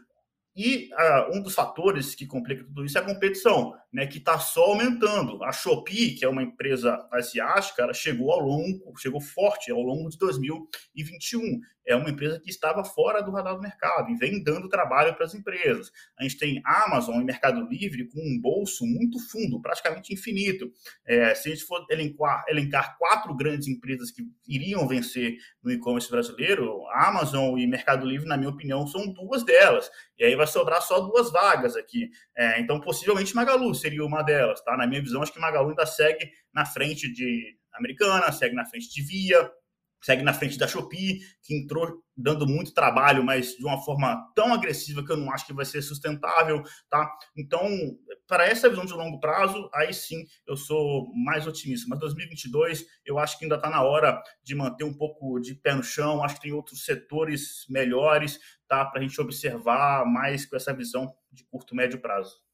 E 0.56 0.88
uh, 0.92 1.36
um 1.36 1.42
dos 1.42 1.54
fatores 1.54 2.14
que 2.14 2.26
complica 2.26 2.62
tudo 2.62 2.84
isso 2.84 2.96
é 2.96 3.00
a 3.00 3.04
competição, 3.04 3.74
né, 3.92 4.06
que 4.06 4.18
está 4.18 4.38
só 4.38 4.66
aumentando. 4.66 5.42
A 5.42 5.50
Shopee, 5.50 6.14
que 6.14 6.24
é 6.24 6.28
uma 6.28 6.42
empresa 6.42 7.06
asiática, 7.12 7.82
ela 7.82 7.92
chegou 7.92 8.30
ao 8.30 8.40
longo, 8.40 8.96
chegou 8.96 9.20
forte 9.20 9.72
ao 9.72 9.80
longo 9.80 10.08
de 10.08 10.16
2021 10.18 11.60
é 11.86 11.94
uma 11.94 12.10
empresa 12.10 12.40
que 12.40 12.50
estava 12.50 12.84
fora 12.84 13.22
do 13.22 13.30
radar 13.30 13.54
do 13.54 13.60
mercado 13.60 14.10
e 14.10 14.16
vem 14.16 14.42
dando 14.42 14.68
trabalho 14.68 15.14
para 15.14 15.26
as 15.26 15.34
empresas. 15.34 15.90
A 16.18 16.22
gente 16.22 16.38
tem 16.38 16.62
Amazon 16.64 17.20
e 17.20 17.24
Mercado 17.24 17.66
Livre 17.68 18.08
com 18.08 18.20
um 18.20 18.40
bolso 18.40 18.86
muito 18.86 19.18
fundo, 19.28 19.60
praticamente 19.60 20.12
infinito. 20.12 20.72
É, 21.06 21.34
se 21.34 21.48
a 21.48 21.54
gente 21.54 21.64
for 21.64 21.84
elencar, 21.90 22.44
elencar 22.48 22.96
quatro 22.98 23.34
grandes 23.34 23.68
empresas 23.68 24.10
que 24.10 24.22
iriam 24.46 24.86
vencer 24.86 25.36
no 25.62 25.70
e-commerce 25.70 26.10
brasileiro, 26.10 26.86
Amazon 26.92 27.58
e 27.58 27.66
Mercado 27.66 28.06
Livre, 28.06 28.28
na 28.28 28.36
minha 28.36 28.50
opinião, 28.50 28.86
são 28.86 29.12
duas 29.12 29.44
delas. 29.44 29.90
E 30.18 30.24
aí 30.24 30.34
vai 30.34 30.46
sobrar 30.46 30.80
só 30.82 31.00
duas 31.00 31.30
vagas 31.30 31.76
aqui. 31.76 32.10
É, 32.36 32.60
então, 32.60 32.80
possivelmente 32.80 33.34
Magalu 33.34 33.74
seria 33.74 34.04
uma 34.04 34.22
delas. 34.22 34.62
Tá? 34.62 34.76
Na 34.76 34.86
minha 34.86 35.02
visão, 35.02 35.22
acho 35.22 35.32
que 35.32 35.40
Magalu 35.40 35.70
ainda 35.70 35.86
segue 35.86 36.30
na 36.52 36.64
frente 36.64 37.12
de 37.12 37.56
Americana, 37.74 38.30
segue 38.32 38.54
na 38.54 38.64
frente 38.64 38.88
de 38.88 39.02
Via, 39.02 39.50
segue 40.04 40.22
na 40.22 40.34
frente 40.34 40.58
da 40.58 40.68
Shopee, 40.68 41.20
que 41.42 41.56
entrou 41.56 42.02
dando 42.14 42.46
muito 42.46 42.74
trabalho, 42.74 43.24
mas 43.24 43.56
de 43.56 43.64
uma 43.64 43.82
forma 43.82 44.30
tão 44.34 44.52
agressiva 44.52 45.02
que 45.02 45.10
eu 45.10 45.16
não 45.16 45.32
acho 45.32 45.46
que 45.46 45.54
vai 45.54 45.64
ser 45.64 45.80
sustentável, 45.80 46.62
tá? 46.90 47.10
Então, 47.34 47.66
para 48.28 48.46
essa 48.46 48.68
visão 48.68 48.84
de 48.84 48.92
longo 48.92 49.18
prazo, 49.18 49.68
aí 49.72 49.94
sim 49.94 50.26
eu 50.46 50.56
sou 50.56 51.10
mais 51.14 51.46
otimista. 51.46 51.86
Mas 51.88 51.98
2022, 52.00 52.84
eu 53.04 53.18
acho 53.18 53.38
que 53.38 53.46
ainda 53.46 53.56
está 53.56 53.70
na 53.70 53.82
hora 53.82 54.22
de 54.42 54.54
manter 54.54 54.84
um 54.84 54.94
pouco 54.94 55.40
de 55.40 55.54
pé 55.54 55.74
no 55.74 55.82
chão. 55.82 56.22
Acho 56.22 56.34
que 56.34 56.42
tem 56.42 56.52
outros 56.52 56.84
setores 56.84 57.64
melhores, 57.70 58.38
tá? 58.68 58.84
Para 58.84 59.00
a 59.00 59.02
gente 59.02 59.18
observar 59.20 60.04
mais 60.04 60.44
com 60.44 60.54
essa 60.54 60.74
visão 60.74 61.10
de 61.32 61.44
curto 61.46 61.74
médio 61.74 61.98
prazo. 61.98 62.44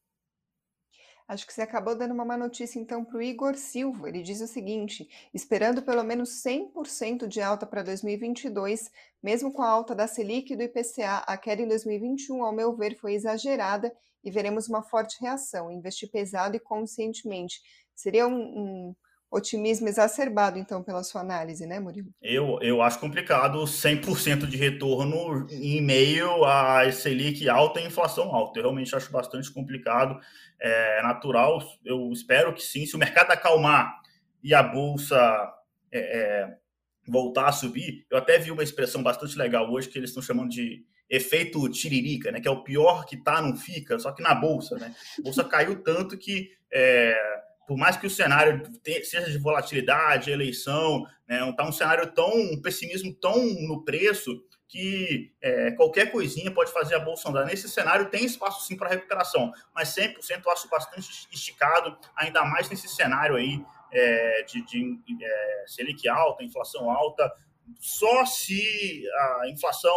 Acho 1.31 1.47
que 1.47 1.55
você 1.55 1.63
acabou 1.63 1.95
dando 1.95 2.13
uma 2.13 2.25
má 2.25 2.37
notícia 2.37 2.81
então 2.81 3.05
para 3.05 3.17
o 3.17 3.23
Igor 3.23 3.55
Silva. 3.55 4.09
Ele 4.09 4.21
diz 4.21 4.41
o 4.41 4.49
seguinte: 4.49 5.09
esperando 5.33 5.81
pelo 5.81 6.03
menos 6.03 6.43
100% 6.45 7.29
de 7.29 7.41
alta 7.41 7.65
para 7.65 7.85
2022, 7.85 8.91
mesmo 9.23 9.53
com 9.53 9.63
a 9.63 9.69
alta 9.69 9.95
da 9.95 10.09
Selic 10.09 10.53
e 10.53 10.57
do 10.57 10.65
IPCA, 10.65 11.19
a 11.19 11.37
queda 11.37 11.63
em 11.63 11.69
2021, 11.69 12.43
ao 12.43 12.53
meu 12.53 12.75
ver, 12.75 12.97
foi 12.97 13.15
exagerada 13.15 13.95
e 14.25 14.31
veremos 14.33 14.69
uma 14.69 14.83
forte 14.83 15.21
reação. 15.21 15.71
Investir 15.71 16.11
pesado 16.11 16.57
e 16.57 16.59
conscientemente. 16.59 17.61
Seria 17.95 18.27
um, 18.27 18.35
um 18.35 18.97
otimismo 19.31 19.89
exacerbado, 19.89 20.59
então, 20.59 20.83
pela 20.83 21.05
sua 21.05 21.21
análise, 21.21 21.65
né, 21.65 21.79
Murilo? 21.79 22.13
Eu, 22.21 22.59
eu 22.61 22.83
acho 22.83 22.99
complicado 22.99 23.63
100% 23.63 24.47
de 24.47 24.57
retorno 24.57 25.47
em 25.51 25.81
meio 25.81 26.45
a 26.45 26.91
Selic 26.91 27.49
alta 27.49 27.81
e 27.81 27.87
inflação 27.87 28.35
alta. 28.35 28.59
Eu 28.59 28.65
realmente 28.65 28.95
acho 28.95 29.13
bastante 29.13 29.51
complicado. 29.53 30.19
É 30.61 31.03
natural, 31.03 31.63
eu 31.85 32.11
espero 32.11 32.53
que 32.53 32.63
sim. 32.63 32.85
Se 32.85 32.97
o 32.97 32.99
mercado 32.99 33.31
acalmar 33.31 34.01
e 34.43 34.53
a 34.53 34.63
bolsa 34.63 35.17
é, 35.93 35.99
é, 36.01 36.57
voltar 37.07 37.49
a 37.49 37.53
subir, 37.53 38.05
eu 38.11 38.19
até 38.19 38.39
vi 38.39 38.51
uma 38.51 38.65
expressão 38.65 39.03
bastante 39.03 39.39
legal 39.39 39.71
hoje 39.71 39.89
que 39.89 39.97
eles 39.97 40.11
estão 40.11 40.23
chamando 40.23 40.51
de 40.51 40.85
efeito 41.09 41.69
tiririca, 41.69 42.31
né? 42.33 42.41
Que 42.41 42.49
é 42.49 42.51
o 42.51 42.63
pior 42.63 43.05
que 43.07 43.17
tá, 43.17 43.41
não 43.41 43.57
fica, 43.57 43.99
só 43.99 44.13
que 44.13 44.23
na 44.23 44.35
bolsa, 44.35 44.77
né? 44.77 44.95
A 45.19 45.23
bolsa 45.23 45.45
caiu 45.45 45.83
tanto 45.83 46.19
que 46.19 46.51
é, 46.73 47.30
por 47.71 47.79
mais 47.79 47.97
que 47.97 48.05
o 48.05 48.11
cenário 48.11 48.69
seja 49.05 49.31
de 49.31 49.39
volatilidade, 49.39 50.33
eleição, 50.33 51.07
né, 51.29 51.39
tá 51.57 51.65
um 51.65 51.71
cenário 51.71 52.05
tão, 52.13 52.29
um 52.29 52.61
pessimismo 52.61 53.15
tão 53.15 53.37
no 53.69 53.85
preço 53.85 54.45
que 54.67 55.33
é, 55.41 55.71
qualquer 55.71 56.11
coisinha 56.11 56.51
pode 56.51 56.73
fazer 56.73 56.97
a 56.97 56.99
bolsa 56.99 57.29
andar. 57.29 57.45
Nesse 57.45 57.69
cenário 57.69 58.11
tem 58.11 58.25
espaço 58.25 58.67
sim 58.67 58.77
para 58.77 58.89
recuperação, 58.89 59.53
mas 59.73 59.95
100% 59.95 60.43
eu 60.45 60.51
acho 60.51 60.69
bastante 60.69 61.29
esticado, 61.33 61.97
ainda 62.17 62.45
mais 62.45 62.69
nesse 62.69 62.89
cenário 62.89 63.37
aí 63.37 63.65
é, 63.93 64.43
de, 64.43 64.65
de 64.65 64.99
é, 65.23 65.65
Selic 65.69 66.09
alta, 66.09 66.43
inflação 66.43 66.91
alta, 66.91 67.33
só 67.79 68.25
se 68.25 69.05
a 69.43 69.49
inflação 69.49 69.95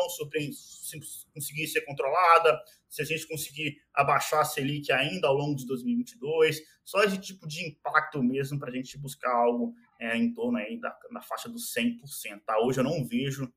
conseguir 1.33 1.67
ser 1.67 1.81
controlada, 1.81 2.59
se 2.89 3.01
a 3.01 3.05
gente 3.05 3.27
conseguir 3.27 3.77
abaixar 3.93 4.41
a 4.41 4.45
Selic 4.45 4.91
ainda 4.91 5.27
ao 5.27 5.33
longo 5.33 5.55
de 5.55 5.65
2022, 5.65 6.61
só 6.83 7.03
esse 7.03 7.17
tipo 7.17 7.47
de 7.47 7.67
impacto 7.67 8.21
mesmo 8.21 8.59
para 8.59 8.69
a 8.69 8.73
gente 8.73 8.97
buscar 8.97 9.31
algo 9.31 9.73
é, 9.99 10.15
em 10.15 10.33
torno 10.33 10.57
aí 10.57 10.79
da, 10.79 10.95
faixa 11.21 11.49
dos 11.49 11.73
100%. 11.73 12.41
Tá? 12.45 12.59
Hoje 12.59 12.79
eu 12.79 12.83
não 12.83 13.03
vejo 13.05 13.51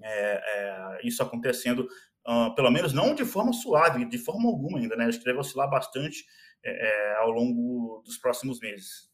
é, 0.00 0.98
é, 1.00 1.00
isso 1.06 1.22
acontecendo, 1.22 1.88
uh, 2.26 2.54
pelo 2.54 2.70
menos 2.70 2.92
não 2.92 3.14
de 3.14 3.24
forma 3.24 3.52
suave, 3.52 4.04
de 4.04 4.18
forma 4.18 4.48
alguma 4.48 4.78
ainda, 4.78 4.94
né? 4.94 5.06
Acho 5.06 5.18
que 5.18 5.24
deve 5.24 5.40
oscilar 5.40 5.68
bastante 5.68 6.24
é, 6.64 6.70
é 6.70 7.16
ao 7.16 7.30
longo 7.30 8.02
dos 8.04 8.16
próximos 8.16 8.60
meses. 8.60 9.07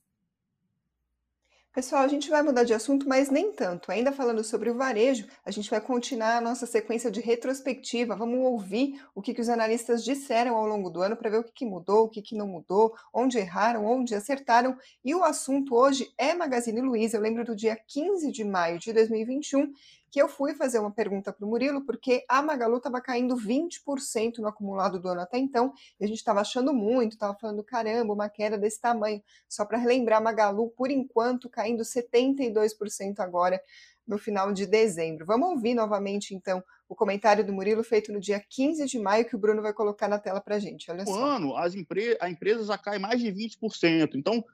Pessoal, 1.75 2.03
a 2.05 2.09
gente 2.09 2.31
vai 2.31 2.41
mudar 2.41 2.63
de 2.63 2.73
assunto, 2.73 3.09
mas 3.09 3.31
nem 3.31 3.51
tanto. 3.51 3.91
Ainda 3.91 4.13
falando 4.13 4.45
sobre 4.45 4.71
o 4.71 4.77
varejo, 4.77 5.27
a 5.45 5.51
gente 5.51 5.69
vai 5.69 5.81
continuar 5.81 6.37
a 6.37 6.41
nossa 6.41 6.67
sequência 6.67 7.11
de 7.11 7.21
retrospectiva. 7.21 8.15
Vamos 8.15 8.39
ouvir 8.47 9.03
o 9.13 9.21
que, 9.21 9.35
que 9.35 9.41
os 9.41 9.49
analistas 9.49 10.05
disseram 10.05 10.55
ao 10.55 10.69
longo 10.69 10.89
do 10.89 11.03
ano 11.03 11.17
para 11.17 11.29
ver 11.29 11.39
o 11.39 11.43
que, 11.43 11.51
que 11.53 11.67
mudou, 11.67 12.05
o 12.05 12.09
que, 12.09 12.23
que 12.23 12.37
não 12.37 12.47
mudou, 12.47 12.95
onde 13.13 13.39
erraram, 13.39 13.85
onde 13.85 14.15
acertaram. 14.15 14.79
E 15.05 15.17
o 15.17 15.25
assunto 15.25 15.75
hoje 15.75 16.15
é 16.17 16.33
Magazine 16.33 16.81
Luiza. 16.81 17.17
Eu 17.17 17.21
lembro 17.21 17.45
do 17.45 17.57
dia 17.57 17.77
15 17.89 18.31
de 18.31 18.45
maio 18.45 18.79
de 18.79 18.93
2021 18.93 19.73
que 20.15 20.23
eu 20.23 20.29
fui 20.29 20.55
fazer 20.55 20.79
uma 20.79 20.93
pergunta 20.93 21.33
para 21.33 21.45
o 21.45 21.49
Murilo, 21.49 21.85
porque 21.85 22.25
a 22.29 22.41
Magalu 22.41 22.77
estava 22.77 23.01
caindo 23.01 23.35
20% 23.35 24.39
no 24.39 24.47
acumulado 24.47 25.01
do 25.01 25.09
ano 25.09 25.23
até 25.23 25.39
então, 25.39 25.73
e 25.99 26.05
a 26.05 26.07
gente 26.07 26.19
estava 26.19 26.41
achando 26.41 26.73
muito, 26.73 27.15
estava 27.15 27.37
falando, 27.37 27.65
caramba, 27.65 28.13
uma 28.13 28.29
queda 28.29 28.57
desse 28.57 28.81
tamanho. 28.81 29.21
Só 29.49 29.65
para 29.65 29.77
relembrar, 29.77 30.23
Magalu, 30.23 30.71
por 30.77 30.89
enquanto, 30.89 31.49
caindo 31.49 31.83
72% 31.83 33.19
agora 33.19 33.61
no 34.07 34.17
final 34.17 34.53
de 34.53 34.67
dezembro. 34.67 35.27
Vamos 35.27 35.49
ouvir 35.49 35.75
novamente, 35.75 36.33
então, 36.33 36.63
o 36.89 36.95
comentário 36.95 37.45
do 37.45 37.53
Murilo 37.53 37.83
feito 37.83 38.13
no 38.13 38.21
dia 38.21 38.39
15 38.39 38.87
de 38.87 39.01
maio, 39.01 39.25
que 39.25 39.35
o 39.35 39.39
Bruno 39.41 39.63
vai 39.63 39.73
colocar 39.73 40.07
na 40.07 40.21
tela 40.21 40.41
para 40.41 40.55
a 40.55 40.61
gente. 40.61 40.93
Olha 40.93 41.05
só. 41.05 41.13
ano, 41.13 41.57
as 41.57 41.75
empre 41.75 42.17
a 42.21 42.31
empresa 42.31 42.63
já 42.63 42.79
cai 42.79 43.01
mais 43.01 43.19
de 43.19 43.33
20%. 43.33 44.15
Então, 44.15 44.45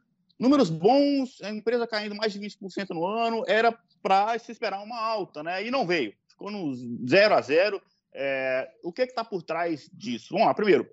números 0.40 0.70
bons, 0.70 1.40
a 1.42 1.50
empresa 1.50 1.87
caindo 1.87 2.14
mais 2.14 2.32
de 2.32 2.40
20% 2.40 2.88
no 2.90 3.06
ano, 3.06 3.44
era 3.47 3.78
para 4.02 4.37
se 4.38 4.50
esperar 4.50 4.82
uma 4.82 4.99
alta, 4.99 5.42
né? 5.42 5.64
E 5.64 5.70
não 5.70 5.87
veio, 5.87 6.14
ficou 6.26 6.50
no 6.50 6.75
zero 7.06 7.35
a 7.35 7.42
zero. 7.42 7.80
É, 8.12 8.68
o 8.82 8.90
que 8.90 9.02
é 9.02 9.04
está 9.04 9.23
por 9.23 9.42
trás 9.42 9.88
disso? 9.92 10.28
Vamos 10.30 10.47
lá, 10.47 10.54
primeiro, 10.54 10.88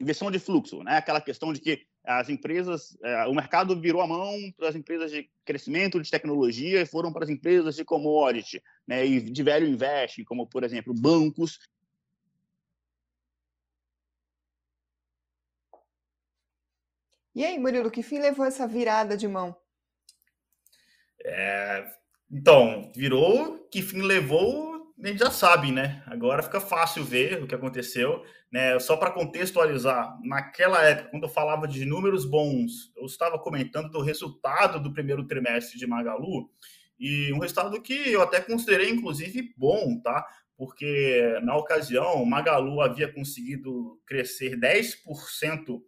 inversão 0.00 0.30
de 0.30 0.38
fluxo, 0.38 0.82
né? 0.84 0.96
Aquela 0.96 1.20
questão 1.20 1.52
de 1.52 1.60
que 1.60 1.82
as 2.04 2.28
empresas, 2.28 2.96
é, 3.02 3.26
o 3.26 3.34
mercado 3.34 3.78
virou 3.80 4.00
a 4.00 4.06
mão 4.06 4.38
para 4.56 4.68
as 4.68 4.76
empresas 4.76 5.10
de 5.10 5.28
crescimento 5.44 6.00
de 6.00 6.10
tecnologia 6.10 6.82
e 6.82 6.86
foram 6.86 7.12
para 7.12 7.24
as 7.24 7.30
empresas 7.30 7.74
de 7.74 7.84
commodity, 7.84 8.62
né? 8.86 9.04
E 9.04 9.20
de 9.20 9.42
velho 9.42 9.66
investe, 9.66 10.24
como 10.24 10.46
por 10.46 10.62
exemplo 10.62 10.94
bancos. 10.94 11.58
E 17.34 17.44
aí, 17.44 17.58
Murilo, 17.58 17.90
que 17.90 18.02
fim 18.02 18.18
levou 18.18 18.46
essa 18.46 18.66
virada 18.66 19.16
de 19.16 19.26
mão? 19.26 19.56
É, 21.24 21.84
então, 22.30 22.92
virou, 22.94 23.66
que 23.70 23.82
fim 23.82 24.02
levou, 24.02 24.92
a 25.02 25.06
gente 25.08 25.18
já 25.18 25.30
sabe, 25.30 25.72
né? 25.72 26.02
Agora 26.06 26.42
fica 26.42 26.60
fácil 26.60 27.02
ver 27.04 27.42
o 27.42 27.46
que 27.46 27.54
aconteceu. 27.54 28.24
Né? 28.52 28.78
Só 28.78 28.96
para 28.96 29.10
contextualizar, 29.10 30.16
naquela 30.22 30.80
época, 30.82 31.10
quando 31.10 31.24
eu 31.24 31.28
falava 31.28 31.66
de 31.66 31.84
números 31.84 32.24
bons, 32.24 32.92
eu 32.96 33.04
estava 33.04 33.36
comentando 33.36 33.90
do 33.90 34.00
resultado 34.00 34.78
do 34.78 34.92
primeiro 34.92 35.26
trimestre 35.26 35.76
de 35.76 35.86
Magalu, 35.88 36.48
e 36.98 37.32
um 37.32 37.40
resultado 37.40 37.82
que 37.82 38.12
eu 38.12 38.22
até 38.22 38.40
considerei, 38.40 38.90
inclusive, 38.90 39.52
bom, 39.56 40.00
tá? 40.00 40.24
Porque 40.56 41.36
na 41.42 41.56
ocasião, 41.56 42.24
Magalu 42.24 42.80
havia 42.80 43.12
conseguido 43.12 44.00
crescer 44.06 44.56
10% 44.56 45.82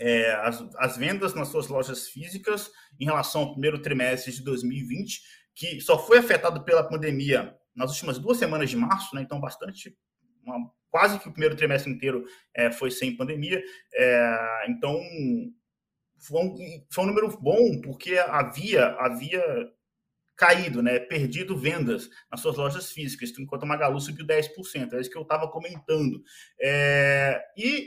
é, 0.00 0.32
as, 0.34 0.64
as 0.78 0.96
vendas 0.96 1.34
nas 1.34 1.48
suas 1.48 1.68
lojas 1.68 2.08
físicas 2.08 2.70
em 2.98 3.04
relação 3.04 3.42
ao 3.42 3.52
primeiro 3.52 3.80
trimestre 3.80 4.32
de 4.32 4.42
2020 4.42 5.20
que 5.54 5.80
só 5.80 5.98
foi 5.98 6.18
afetado 6.18 6.64
pela 6.64 6.86
pandemia 6.86 7.56
nas 7.74 7.90
últimas 7.90 8.18
duas 8.18 8.38
semanas 8.38 8.70
de 8.70 8.76
março, 8.76 9.14
né? 9.14 9.22
Então, 9.22 9.40
bastante, 9.40 9.96
uma, 10.44 10.70
quase 10.90 11.18
que 11.18 11.28
o 11.28 11.32
primeiro 11.32 11.56
trimestre 11.56 11.90
inteiro 11.90 12.24
é, 12.54 12.70
foi 12.70 12.90
sem 12.90 13.16
pandemia. 13.16 13.62
É, 13.94 14.66
então, 14.68 15.00
foi 16.18 16.42
um, 16.42 16.86
foi 16.90 17.04
um 17.04 17.06
número 17.08 17.28
bom, 17.38 17.80
porque 17.82 18.18
havia, 18.18 18.86
havia 18.98 19.42
caído, 20.36 20.82
né, 20.82 20.98
perdido 20.98 21.56
vendas 21.56 22.08
nas 22.30 22.40
suas 22.40 22.56
lojas 22.56 22.90
físicas, 22.90 23.32
enquanto 23.38 23.62
a 23.62 23.66
Magalu 23.66 24.00
subiu 24.00 24.26
10%, 24.26 24.92
é 24.92 25.00
isso 25.00 25.10
que 25.10 25.16
eu 25.16 25.22
estava 25.22 25.48
comentando. 25.48 26.22
É, 26.60 27.40
e 27.56 27.86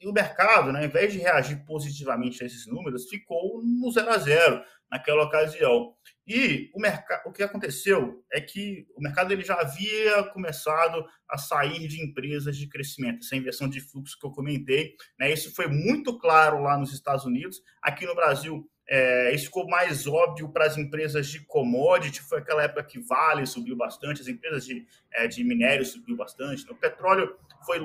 e 0.00 0.06
o 0.06 0.12
mercado, 0.12 0.72
né, 0.72 0.80
ao 0.80 0.84
invés 0.84 1.12
de 1.12 1.18
reagir 1.18 1.64
positivamente 1.64 2.42
a 2.42 2.46
esses 2.46 2.66
números, 2.66 3.08
ficou 3.08 3.60
no 3.64 3.90
zero 3.90 4.10
a 4.10 4.18
zero 4.18 4.62
naquela 4.90 5.24
ocasião. 5.24 5.92
E 6.26 6.70
o, 6.74 6.80
mercado, 6.80 7.22
o 7.26 7.32
que 7.32 7.42
aconteceu 7.42 8.24
é 8.32 8.40
que 8.40 8.86
o 8.96 9.02
mercado 9.02 9.32
ele 9.32 9.42
já 9.42 9.54
havia 9.54 10.22
começado 10.32 11.04
a 11.28 11.36
sair 11.36 11.88
de 11.88 12.02
empresas 12.02 12.56
de 12.56 12.68
crescimento, 12.68 13.24
essa 13.24 13.36
inversão 13.36 13.68
de 13.68 13.80
fluxo 13.80 14.18
que 14.18 14.26
eu 14.26 14.30
comentei. 14.30 14.94
Né, 15.18 15.32
isso 15.32 15.54
foi 15.54 15.66
muito 15.66 16.18
claro 16.18 16.62
lá 16.62 16.78
nos 16.78 16.92
Estados 16.92 17.24
Unidos. 17.24 17.60
Aqui 17.82 18.06
no 18.06 18.14
Brasil, 18.14 18.70
é, 18.88 19.34
isso 19.34 19.46
ficou 19.46 19.68
mais 19.68 20.06
óbvio 20.06 20.48
para 20.50 20.64
as 20.64 20.78
empresas 20.78 21.26
de 21.26 21.44
commodity. 21.44 22.22
Foi 22.22 22.38
aquela 22.38 22.62
época 22.62 22.84
que 22.84 23.00
Vale 23.00 23.46
subiu 23.46 23.76
bastante, 23.76 24.22
as 24.22 24.28
empresas 24.28 24.64
de, 24.64 24.86
é, 25.12 25.26
de 25.26 25.42
minério 25.42 25.84
subiu 25.84 26.16
bastante. 26.16 26.64
Né, 26.64 26.70
o 26.70 26.76
petróleo 26.76 27.36
foi 27.66 27.80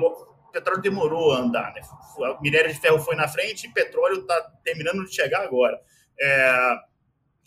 petróleo 0.54 0.82
demorou 0.82 1.34
a 1.34 1.40
andar, 1.40 1.74
né? 1.74 1.82
O 2.18 2.42
minério 2.42 2.72
de 2.72 2.80
ferro 2.80 3.00
foi 3.00 3.16
na 3.16 3.28
frente 3.28 3.68
e 3.68 3.74
petróleo 3.74 4.22
está 4.22 4.40
terminando 4.64 5.04
de 5.04 5.14
chegar 5.14 5.42
agora. 5.42 5.82
É, 6.20 6.76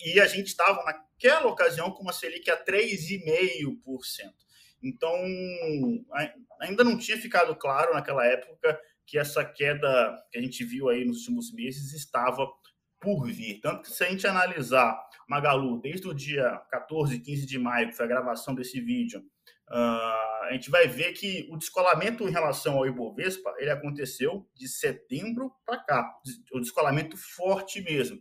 e 0.04 0.20
a 0.20 0.26
gente 0.26 0.48
estava 0.48 0.84
naquela 0.84 1.46
ocasião 1.46 1.90
com 1.90 2.02
uma 2.02 2.12
Selic 2.12 2.50
a 2.50 2.62
3,5%. 2.62 4.32
Então, 4.82 5.14
ainda 6.60 6.84
não 6.84 6.98
tinha 6.98 7.16
ficado 7.16 7.54
claro 7.56 7.94
naquela 7.94 8.26
época 8.26 8.78
que 9.06 9.18
essa 9.18 9.44
queda 9.44 10.22
que 10.30 10.38
a 10.38 10.42
gente 10.42 10.64
viu 10.64 10.88
aí 10.88 11.04
nos 11.04 11.20
últimos 11.20 11.52
meses 11.52 11.92
estava 11.92 12.46
por 13.00 13.26
vir. 13.26 13.60
Tanto 13.60 13.82
que 13.82 13.90
se 13.90 14.04
a 14.04 14.10
gente 14.10 14.26
analisar 14.26 15.00
Magalu 15.28 15.80
desde 15.80 16.08
o 16.08 16.14
dia 16.14 16.60
14, 16.70 17.18
15 17.20 17.46
de 17.46 17.58
maio, 17.58 17.88
que 17.88 17.96
foi 17.96 18.04
a 18.04 18.08
gravação 18.08 18.54
desse 18.54 18.80
vídeo, 18.80 19.24
Uh, 19.68 20.44
a 20.44 20.50
gente 20.52 20.70
vai 20.70 20.86
ver 20.86 21.12
que 21.12 21.48
o 21.50 21.56
descolamento 21.56 22.28
em 22.28 22.30
relação 22.30 22.76
ao 22.76 22.86
Ibovespa 22.86 23.54
ele 23.58 23.70
aconteceu 23.70 24.48
de 24.54 24.68
setembro 24.68 25.52
para 25.64 25.78
cá, 25.78 26.18
o 26.52 26.60
descolamento 26.60 27.16
forte 27.16 27.80
mesmo. 27.80 28.20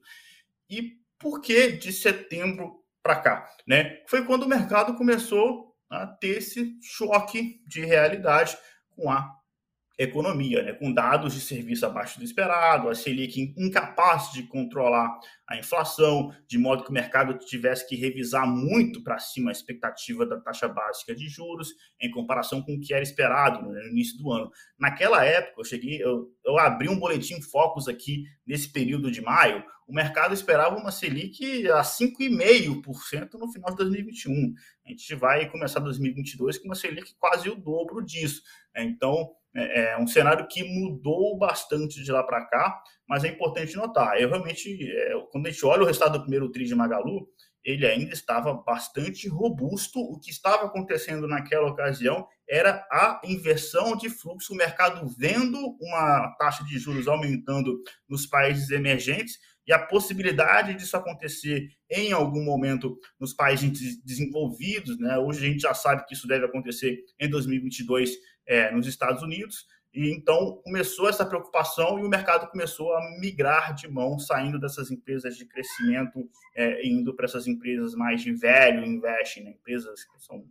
E 0.70 0.94
por 1.20 1.42
que 1.42 1.74
de 1.74 1.94
setembro 1.94 2.84
para 3.04 3.20
cá? 3.20 3.50
Né? 3.68 4.04
Foi 4.08 4.26
quando 4.26 4.44
o 4.44 4.50
mercado 4.50 4.96
começou 4.96 5.76
a 5.90 6.08
ter 6.08 6.38
esse 6.38 6.76
choque 6.82 7.62
de 7.68 7.86
realidade 7.86 8.58
com 8.90 9.12
a 9.12 9.32
economia, 9.98 10.62
né, 10.62 10.74
com 10.74 10.92
dados 10.92 11.34
de 11.34 11.40
serviço 11.40 11.86
abaixo 11.86 12.20
do 12.20 12.26
esperado, 12.26 12.90
a 12.90 12.96
Selic 12.96 13.54
incapaz 13.58 14.32
de 14.32 14.44
controlar 14.44 15.18
a 15.48 15.58
inflação, 15.58 16.34
de 16.48 16.58
modo 16.58 16.84
que 16.84 16.90
o 16.90 16.94
mercado 16.94 17.38
tivesse 17.38 17.88
que 17.88 17.96
revisar 17.96 18.46
muito 18.46 19.02
para 19.04 19.20
cima 19.20 19.52
a 19.52 19.54
expectativa 19.54 20.26
da 20.26 20.40
taxa 20.40 20.68
básica 20.68 21.16
de 21.16 21.30
juros 21.30 21.70
em 22.02 22.12
comparação 22.12 22.62
com 22.62 22.76
o 22.76 22.80
que 22.80 22.94
era 22.94 23.04
esperado 23.04 23.62
né, 23.70 23.82
no 23.84 23.90
início 23.90 24.18
do 24.18 24.32
ano. 24.32 24.52
Naquela 24.78 25.24
época, 25.24 25.62
eu 25.62 25.66
cheguei, 25.66 26.04
eu, 26.04 26.30
eu 26.46 26.58
abri 26.60 26.90
um 26.90 27.00
boletim 27.00 27.42
Focus 27.42 27.88
aqui 27.88 28.26
nesse 28.46 28.70
período 28.70 29.10
de 29.10 29.22
maio, 29.22 29.64
o 29.88 29.94
mercado 29.94 30.34
esperava 30.34 30.76
uma 30.76 30.92
Selic 30.92 31.70
a 31.70 31.82
5,5% 31.82 33.34
no 33.36 33.52
final 33.52 33.70
de 33.70 33.78
2021. 33.78 34.54
A 34.84 34.90
gente 34.90 35.16
vai 35.16 35.48
começar 35.50 35.80
2022 35.80 36.58
com 36.58 36.66
uma 36.66 36.76
Selic 36.76 37.14
quase 37.20 37.50
o 37.50 37.56
dobro 37.56 38.04
disso. 38.04 38.42
Né. 38.74 38.84
Então, 38.84 39.30
é, 39.56 39.94
é 39.94 39.98
um 39.98 40.08
cenário 40.08 40.48
que 40.48 40.64
mudou 40.64 41.38
bastante 41.38 42.04
de 42.04 42.12
lá 42.12 42.24
para 42.24 42.46
cá, 42.46 42.82
mas 43.08 43.24
é 43.24 43.30
importante 43.30 43.76
notar. 43.76 44.20
Eu 44.20 44.30
realmente, 44.30 44.78
é, 44.92 45.14
quando 45.32 45.48
a 45.48 45.52
gente 45.52 45.66
olha 45.66 45.84
o 45.84 45.86
resultado 45.86 46.14
do 46.14 46.22
primeiro 46.22 46.52
TRI 46.52 46.66
de 46.66 46.76
Magalu, 46.76 47.28
ele 47.64 47.88
ainda 47.88 48.14
estava 48.14 48.54
bastante 48.54 49.28
robusto. 49.28 50.00
O 50.00 50.20
que 50.20 50.30
estava 50.30 50.66
acontecendo 50.66 51.28
naquela 51.28 51.68
ocasião 51.68 52.28
era 52.48 52.86
a 52.92 53.20
inversão 53.24 53.96
de 53.96 54.08
fluxo, 54.08 54.54
o 54.54 54.58
mercado 54.58 55.08
vendo 55.18 55.58
uma 55.82 56.36
taxa 56.38 56.64
de 56.64 56.78
juros 56.78 57.08
aumentando 57.08 57.82
nos 58.08 58.28
países 58.28 58.70
emergentes 58.70 59.40
e 59.68 59.74
a 59.74 59.80
possibilidade 59.80 60.76
disso 60.76 60.96
acontecer 60.96 61.68
em 61.90 62.12
algum 62.12 62.44
momento 62.44 63.00
nos 63.20 63.34
países 63.34 64.00
desenvolvidos. 64.04 65.00
Né? 65.00 65.18
Hoje 65.18 65.44
a 65.44 65.50
gente 65.50 65.62
já 65.62 65.74
sabe 65.74 66.06
que 66.06 66.14
isso 66.14 66.28
deve 66.28 66.46
acontecer 66.46 67.00
em 67.20 67.28
2022 67.28 68.12
é, 68.46 68.72
nos 68.72 68.88
Estados 68.88 69.22
Unidos. 69.22 69.68
E 69.94 70.12
então 70.12 70.62
começou 70.64 71.08
essa 71.08 71.26
preocupação 71.26 71.98
e 71.98 72.04
o 72.04 72.10
mercado 72.10 72.50
começou 72.50 72.94
a 72.94 73.18
migrar 73.18 73.74
de 73.74 73.88
mão, 73.88 74.20
saindo 74.20 74.60
dessas 74.60 74.92
empresas 74.92 75.38
de 75.38 75.46
crescimento, 75.46 76.30
é, 76.54 76.86
indo 76.86 77.14
para 77.14 77.26
essas 77.26 77.48
empresas 77.48 77.96
mais 77.96 78.22
de 78.22 78.34
velho 78.34 78.86
investing, 78.86 79.44
né? 79.44 79.52
empresas 79.52 80.04
que 80.04 80.22
são 80.22 80.44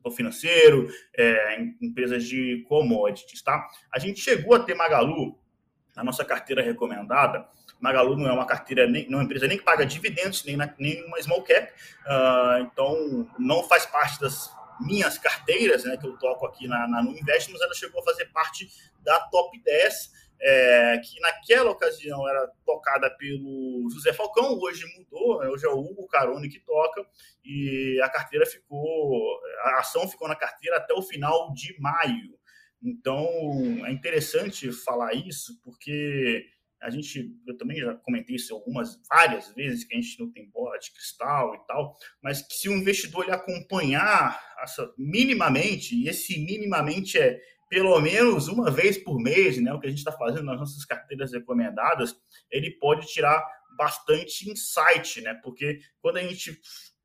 setor 0.00 0.10
financeiro, 0.10 0.88
é, 1.16 1.62
empresas 1.80 2.24
de 2.24 2.64
commodities, 2.68 3.42
tá? 3.42 3.64
A 3.92 3.98
gente 3.98 4.20
chegou 4.20 4.56
a 4.56 4.60
ter 4.60 4.74
Magalu 4.74 5.38
na 5.94 6.02
nossa 6.02 6.24
carteira 6.24 6.62
recomendada. 6.62 7.46
Magalu 7.78 8.16
não 8.16 8.28
é 8.28 8.32
uma 8.32 8.46
carteira, 8.46 8.86
nem, 8.86 9.08
não 9.08 9.18
é 9.18 9.22
uma 9.22 9.24
empresa 9.24 9.46
nem 9.46 9.56
que 9.56 9.64
paga 9.64 9.86
dividendos, 9.86 10.44
nem, 10.44 10.56
na, 10.56 10.74
nem 10.78 11.04
uma 11.06 11.22
small 11.22 11.42
cap, 11.42 11.70
uh, 11.70 12.62
então 12.62 13.28
não 13.38 13.62
faz 13.62 13.86
parte 13.86 14.20
das 14.20 14.50
minhas 14.80 15.18
carteiras, 15.18 15.84
né, 15.84 15.96
que 15.96 16.06
eu 16.06 16.16
toco 16.18 16.46
aqui 16.46 16.66
na, 16.66 16.88
na 16.88 17.02
No 17.02 17.12
Invest, 17.12 17.50
mas 17.52 17.60
ela 17.60 17.74
chegou 17.74 18.00
a 18.00 18.04
fazer 18.04 18.26
parte 18.26 18.68
da 19.02 19.20
top 19.20 19.60
10 19.62 20.30
é, 20.42 20.98
que 20.98 21.20
naquela 21.20 21.70
ocasião 21.70 22.26
era 22.26 22.50
tocada 22.64 23.10
pelo 23.10 23.88
José 23.92 24.12
Falcão, 24.12 24.58
hoje 24.58 24.86
mudou, 24.96 25.38
né? 25.40 25.48
hoje 25.48 25.66
é 25.66 25.68
o 25.68 25.78
Hugo 25.78 26.06
Carone 26.08 26.48
que 26.48 26.58
toca, 26.60 27.06
e 27.44 28.00
a 28.02 28.08
carteira 28.08 28.46
ficou, 28.46 29.38
a 29.64 29.80
ação 29.80 30.08
ficou 30.08 30.26
na 30.26 30.34
carteira 30.34 30.78
até 30.78 30.94
o 30.94 31.02
final 31.02 31.52
de 31.52 31.78
maio. 31.78 32.38
Então 32.82 33.26
é 33.84 33.92
interessante 33.92 34.72
falar 34.72 35.12
isso, 35.12 35.60
porque 35.62 36.46
a 36.82 36.90
gente, 36.90 37.34
eu 37.46 37.56
também 37.56 37.78
já 37.78 37.94
comentei 37.94 38.36
isso 38.36 38.54
algumas, 38.54 39.00
várias 39.08 39.52
vezes, 39.54 39.84
que 39.84 39.94
a 39.94 40.00
gente 40.00 40.18
não 40.18 40.30
tem 40.32 40.50
bola 40.50 40.78
de 40.78 40.90
cristal 40.92 41.54
e 41.54 41.66
tal, 41.66 41.96
mas 42.22 42.42
que 42.42 42.54
se 42.54 42.68
o 42.68 42.72
investidor 42.72 43.24
ele 43.24 43.32
acompanhar 43.32 44.40
essa, 44.62 44.92
minimamente, 44.96 45.94
e 45.94 46.08
esse 46.08 46.38
minimamente 46.44 47.18
é 47.18 47.40
pelo 47.68 48.00
menos 48.00 48.48
uma 48.48 48.68
vez 48.68 48.98
por 48.98 49.20
mês, 49.20 49.62
né, 49.62 49.72
o 49.72 49.78
que 49.78 49.86
a 49.86 49.90
gente 49.90 50.00
está 50.00 50.10
fazendo 50.10 50.44
nas 50.44 50.58
nossas 50.58 50.84
carteiras 50.84 51.32
recomendadas, 51.32 52.16
ele 52.50 52.72
pode 52.72 53.06
tirar 53.06 53.40
bastante 53.76 54.50
insight, 54.50 55.20
né? 55.20 55.34
Porque 55.34 55.78
quando 56.02 56.16
a 56.16 56.22
gente 56.22 56.60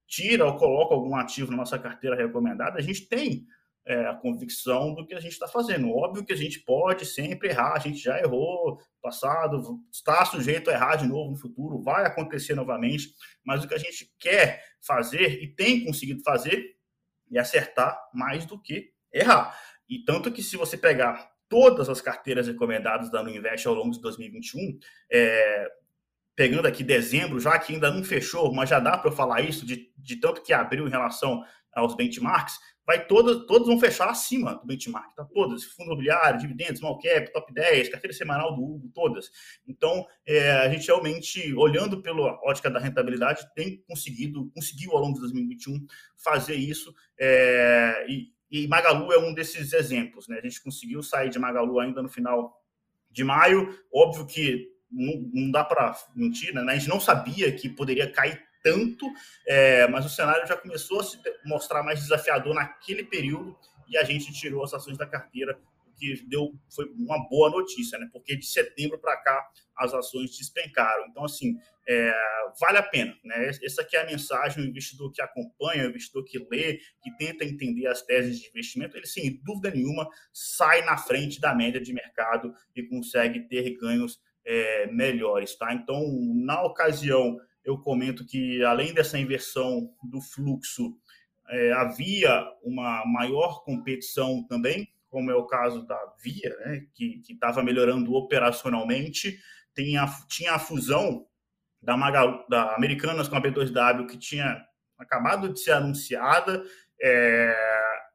tira 0.07 0.45
ou 0.45 0.57
coloca 0.57 0.95
algum 0.95 1.15
ativo 1.15 1.51
na 1.51 1.57
nossa 1.57 1.77
carteira 1.77 2.15
recomendada, 2.15 2.79
a 2.79 2.81
gente 2.81 3.07
tem 3.07 3.45
é, 3.85 4.07
a 4.07 4.15
convicção 4.15 4.93
do 4.93 5.05
que 5.05 5.13
a 5.13 5.19
gente 5.19 5.33
está 5.33 5.47
fazendo. 5.47 5.91
Óbvio 5.91 6.25
que 6.25 6.33
a 6.33 6.37
gente 6.37 6.59
pode 6.59 7.05
sempre 7.05 7.49
errar, 7.49 7.73
a 7.73 7.79
gente 7.79 7.99
já 7.99 8.19
errou 8.19 8.79
passado, 9.01 9.79
está 9.91 10.25
sujeito 10.25 10.69
a 10.69 10.73
errar 10.73 10.95
de 10.95 11.07
novo 11.07 11.31
no 11.31 11.37
futuro, 11.37 11.81
vai 11.81 12.05
acontecer 12.05 12.55
novamente, 12.55 13.13
mas 13.43 13.63
o 13.63 13.67
que 13.67 13.75
a 13.75 13.79
gente 13.79 14.11
quer 14.19 14.63
fazer 14.81 15.43
e 15.43 15.47
tem 15.47 15.85
conseguido 15.85 16.23
fazer 16.23 16.75
é 17.31 17.39
acertar 17.39 17.99
mais 18.13 18.45
do 18.45 18.59
que 18.59 18.91
errar. 19.13 19.55
E 19.87 20.03
tanto 20.03 20.31
que 20.31 20.41
se 20.41 20.57
você 20.57 20.77
pegar 20.77 21.31
todas 21.47 21.89
as 21.89 22.01
carteiras 22.01 22.47
recomendadas 22.47 23.11
da 23.11 23.21
Nuinvest 23.21 23.67
ao 23.67 23.75
longo 23.75 23.91
de 23.91 24.01
2021, 24.01 24.79
é, 25.11 25.67
pegando 26.35 26.67
aqui 26.67 26.83
dezembro, 26.83 27.39
já 27.39 27.57
que 27.59 27.73
ainda 27.73 27.91
não 27.91 28.03
fechou, 28.03 28.51
mas 28.51 28.69
já 28.69 28.79
dá 28.79 28.97
para 28.97 29.09
eu 29.09 29.15
falar 29.15 29.41
isso, 29.41 29.65
de, 29.65 29.91
de 29.95 30.15
tanto 30.17 30.41
que 30.41 30.51
abriu 30.51 30.87
em 30.87 30.91
relação 30.91 31.43
aos 31.73 31.95
benchmarks, 31.95 32.57
vai 32.85 33.05
todas, 33.05 33.45
todas 33.45 33.67
vão 33.67 33.79
fechar 33.79 34.09
acima 34.09 34.55
do 34.55 34.65
benchmark, 34.65 35.15
tá? 35.15 35.25
Todas, 35.25 35.63
fundo 35.63 35.87
imobiliário, 35.87 36.39
dividendos, 36.39 36.79
small 36.79 36.99
cap, 36.99 37.31
top 37.33 37.53
10, 37.53 37.89
carteira 37.89 38.15
semanal 38.15 38.55
do 38.55 38.63
Hugo, 38.63 38.91
todas. 38.93 39.31
Então, 39.67 40.05
é, 40.25 40.51
a 40.51 40.69
gente 40.69 40.87
realmente, 40.87 41.53
olhando 41.55 42.01
pela 42.01 42.39
ótica 42.43 42.69
da 42.69 42.79
rentabilidade, 42.79 43.47
tem 43.55 43.83
conseguido, 43.87 44.51
conseguiu 44.53 44.91
ao 44.91 44.99
longo 44.99 45.15
de 45.15 45.21
2021 45.21 45.85
fazer 46.15 46.55
isso, 46.55 46.93
é, 47.17 48.05
e, 48.07 48.31
e 48.51 48.67
Magalu 48.67 49.11
é 49.11 49.17
um 49.17 49.33
desses 49.33 49.73
exemplos, 49.73 50.27
né? 50.27 50.37
A 50.37 50.47
gente 50.47 50.61
conseguiu 50.61 51.01
sair 51.01 51.29
de 51.29 51.39
Magalu 51.39 51.79
ainda 51.79 52.01
no 52.01 52.09
final 52.09 52.61
de 53.09 53.23
maio, 53.23 53.77
óbvio 53.91 54.25
que 54.25 54.69
não, 54.91 55.29
não 55.33 55.51
dá 55.51 55.63
para 55.63 55.97
mentir, 56.15 56.53
né? 56.53 56.61
A 56.61 56.75
gente 56.75 56.89
não 56.89 56.99
sabia 56.99 57.51
que 57.51 57.67
poderia 57.69 58.11
cair 58.11 58.41
tanto, 58.65 59.05
é, 59.45 59.87
mas 59.89 60.03
o 60.07 60.09
cenário 60.09 60.47
já 60.47 60.57
começou 60.57 60.99
a 60.99 61.03
se 61.03 61.19
mostrar 61.45 61.83
mais 61.83 61.99
desafiador 61.99 62.55
naquele 62.55 63.03
período 63.03 63.55
e 63.87 63.95
a 63.95 64.03
gente 64.03 64.33
tirou 64.33 64.63
as 64.63 64.73
ações 64.73 64.97
da 64.97 65.05
carteira, 65.05 65.55
o 65.87 65.93
que 65.93 66.25
deu 66.27 66.51
foi 66.73 66.85
uma 66.97 67.29
boa 67.29 67.51
notícia, 67.51 67.99
né? 67.99 68.09
Porque 68.11 68.35
de 68.35 68.45
setembro 68.47 68.97
para 68.97 69.15
cá 69.17 69.47
as 69.77 69.93
ações 69.93 70.35
despencaram. 70.35 71.05
Então, 71.07 71.23
assim, 71.25 71.55
é, 71.87 72.11
vale 72.59 72.79
a 72.79 72.83
pena, 72.83 73.15
né? 73.23 73.51
Essa 73.63 73.83
aqui 73.83 73.95
é 73.95 74.01
a 74.01 74.05
mensagem, 74.07 74.63
o 74.63 74.67
investidor 74.67 75.11
que 75.11 75.21
acompanha, 75.21 75.85
o 75.85 75.89
investidor 75.89 76.23
que 76.23 76.39
lê, 76.39 76.79
que 77.03 77.15
tenta 77.19 77.45
entender 77.45 77.85
as 77.85 78.01
teses 78.01 78.39
de 78.39 78.49
investimento, 78.49 78.97
ele, 78.97 79.05
sem 79.05 79.39
dúvida 79.43 79.69
nenhuma, 79.69 80.09
sai 80.33 80.83
na 80.83 80.97
frente 80.97 81.39
da 81.39 81.53
média 81.53 81.79
de 81.79 81.93
mercado 81.93 82.51
e 82.75 82.81
consegue 82.81 83.41
ter 83.41 83.77
ganhos 83.77 84.19
é, 84.43 84.87
melhores, 84.87 85.55
tá? 85.55 85.71
Então, 85.71 86.01
na 86.33 86.63
ocasião, 86.63 87.37
eu 87.65 87.77
comento 87.79 88.25
que, 88.25 88.63
além 88.63 88.93
dessa 88.93 89.17
inversão 89.17 89.91
do 90.03 90.21
fluxo, 90.21 90.95
é, 91.49 91.73
havia 91.73 92.45
uma 92.63 93.03
maior 93.05 93.63
competição 93.63 94.45
também, 94.47 94.87
como 95.09 95.31
é 95.31 95.35
o 95.35 95.45
caso 95.45 95.85
da 95.85 95.99
Via, 96.21 96.55
né, 96.59 96.85
que 96.93 97.21
estava 97.29 97.63
melhorando 97.63 98.13
operacionalmente. 98.13 99.39
Tem 99.73 99.97
a, 99.97 100.07
tinha 100.27 100.53
a 100.53 100.59
fusão 100.59 101.25
da, 101.81 101.97
Magalu, 101.97 102.45
da 102.49 102.75
Americanas 102.75 103.27
com 103.27 103.35
a 103.35 103.41
B2W, 103.41 104.07
que 104.07 104.17
tinha 104.17 104.63
acabado 104.97 105.51
de 105.51 105.59
ser 105.59 105.71
anunciada, 105.71 106.63
é, 107.01 107.55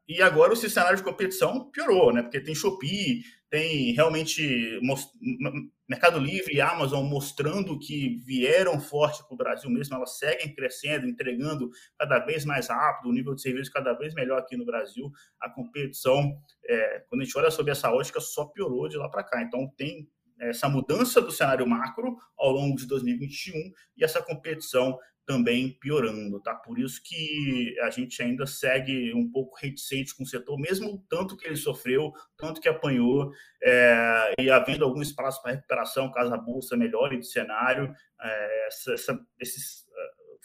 e 0.08 0.20
agora 0.20 0.52
o 0.52 0.56
cenário 0.56 0.96
de 0.96 1.04
competição 1.04 1.70
piorou, 1.70 2.12
né? 2.12 2.22
Porque 2.22 2.40
tem 2.40 2.54
Shopee, 2.54 3.22
tem 3.50 3.92
realmente 3.92 4.80
Mercado 5.88 6.20
Livre 6.20 6.54
e 6.54 6.60
Amazon 6.60 7.04
mostrando 7.04 7.76
que 7.78 8.20
vieram 8.24 8.80
forte 8.80 9.24
para 9.26 9.34
o 9.34 9.36
Brasil 9.36 9.68
mesmo, 9.68 9.96
elas 9.96 10.18
seguem 10.18 10.54
crescendo, 10.54 11.06
entregando 11.06 11.68
cada 11.98 12.20
vez 12.20 12.44
mais 12.44 12.68
rápido, 12.68 13.10
o 13.10 13.12
nível 13.12 13.34
de 13.34 13.42
serviço 13.42 13.72
cada 13.72 13.92
vez 13.94 14.14
melhor 14.14 14.38
aqui 14.38 14.56
no 14.56 14.64
Brasil. 14.64 15.10
A 15.40 15.50
competição, 15.50 16.40
é, 16.64 17.04
quando 17.08 17.22
a 17.22 17.24
gente 17.24 17.36
olha 17.36 17.50
sobre 17.50 17.72
essa 17.72 17.92
ótica, 17.92 18.20
só 18.20 18.44
piorou 18.44 18.88
de 18.88 18.96
lá 18.96 19.08
para 19.08 19.24
cá. 19.24 19.42
Então 19.42 19.68
tem 19.76 20.08
essa 20.40 20.68
mudança 20.68 21.20
do 21.20 21.31
cenário 21.31 21.66
macro 21.66 22.16
ao 22.37 22.50
longo 22.50 22.76
de 22.76 22.87
2021 22.87 23.55
e 23.96 24.05
essa 24.05 24.22
competição 24.22 24.98
também 25.31 25.79
piorando, 25.79 26.40
tá? 26.40 26.55
Por 26.55 26.76
isso 26.76 27.00
que 27.05 27.76
a 27.83 27.90
gente 27.90 28.20
ainda 28.20 28.46
segue 28.46 29.14
um 29.14 29.31
pouco 29.31 29.57
reticente 29.57 30.12
com 30.16 30.24
o 30.24 30.26
setor, 30.26 30.59
mesmo 30.59 31.05
tanto 31.09 31.37
que 31.37 31.46
ele 31.46 31.55
sofreu, 31.55 32.12
tanto 32.37 32.61
que 32.61 32.68
apanhou, 32.68 33.31
é, 33.62 34.35
e 34.40 34.50
havendo 34.50 34.85
algum 34.85 35.00
espaço 35.00 35.40
para 35.40 35.53
recuperação, 35.53 36.11
caso 36.11 36.35
a 36.35 36.37
bolsa 36.37 36.76
melhore 36.76 37.16
de 37.16 37.29
cenário, 37.29 37.94
é, 38.20 38.66
essa, 38.66 38.92
essa, 38.92 39.20
esses 39.38 39.85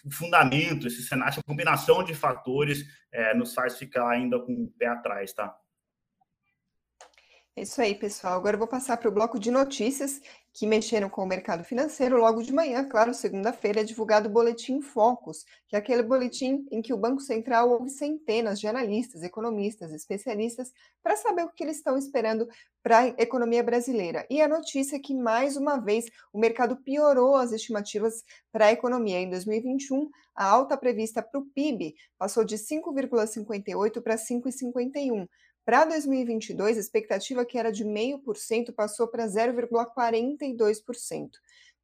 uh, 0.06 0.12
fundamento, 0.12 0.86
esse 0.86 1.02
cenário, 1.02 1.32
essa 1.32 1.44
combinação 1.44 2.04
de 2.04 2.14
fatores 2.14 2.86
é, 3.12 3.34
nos 3.34 3.56
faz 3.56 3.80
ficar 3.80 4.08
ainda 4.08 4.40
com 4.40 4.54
o 4.54 4.72
pé 4.78 4.86
atrás, 4.86 5.34
tá? 5.34 5.56
É 7.58 7.62
isso 7.62 7.82
aí, 7.82 7.96
pessoal. 7.96 8.34
Agora 8.34 8.56
eu 8.56 8.60
vou 8.60 8.68
passar 8.68 8.98
para 8.98 9.08
o 9.08 9.12
bloco 9.14 9.40
de 9.40 9.50
notícias 9.50 10.22
que 10.54 10.68
mexeram 10.68 11.10
com 11.10 11.24
o 11.24 11.26
mercado 11.26 11.64
financeiro. 11.64 12.18
Logo 12.18 12.44
de 12.44 12.52
manhã, 12.54 12.84
claro, 12.84 13.14
segunda-feira, 13.14 13.80
é 13.80 13.84
divulgado 13.86 14.28
o 14.28 14.32
Boletim 14.32 14.82
Focus, 14.82 15.46
que 15.66 15.74
é 15.74 15.80
aquele 15.80 16.04
boletim 16.04 16.68
em 16.70 16.82
que 16.82 16.94
o 16.94 16.98
Banco 16.98 17.22
Central 17.22 17.70
ouve 17.70 17.90
centenas 17.90 18.60
de 18.60 18.68
analistas, 18.68 19.24
economistas, 19.24 19.94
especialistas, 19.94 20.74
para 21.02 21.16
saber 21.16 21.44
o 21.44 21.50
que 21.50 21.64
eles 21.64 21.78
estão 21.78 21.98
esperando 21.98 22.46
para 22.84 23.00
a 23.00 23.08
economia 23.08 23.64
brasileira. 23.64 24.28
E 24.30 24.42
a 24.42 24.50
notícia 24.50 24.98
é 24.98 25.00
que, 25.00 25.14
mais 25.14 25.56
uma 25.56 25.78
vez, 25.78 26.08
o 26.34 26.40
mercado 26.40 26.76
piorou 26.76 27.38
as 27.38 27.54
estimativas 27.54 28.22
para 28.52 28.66
a 28.66 28.72
economia. 28.74 29.22
Em 29.22 29.30
2021, 29.30 30.10
a 30.36 30.46
alta 30.46 30.76
prevista 30.78 31.22
para 31.22 31.40
o 31.40 31.46
PIB 31.46 31.96
passou 32.18 32.44
de 32.44 32.58
5,58 32.58 34.02
para 34.02 34.18
5,51 34.18 35.26
para 35.66 35.86
2022, 35.86 36.78
a 36.78 36.80
expectativa 36.80 37.44
que 37.44 37.58
era 37.58 37.72
de 37.72 37.84
0,5% 37.84 38.72
passou 38.74 39.08
para 39.08 39.26
0,42%. 39.26 41.32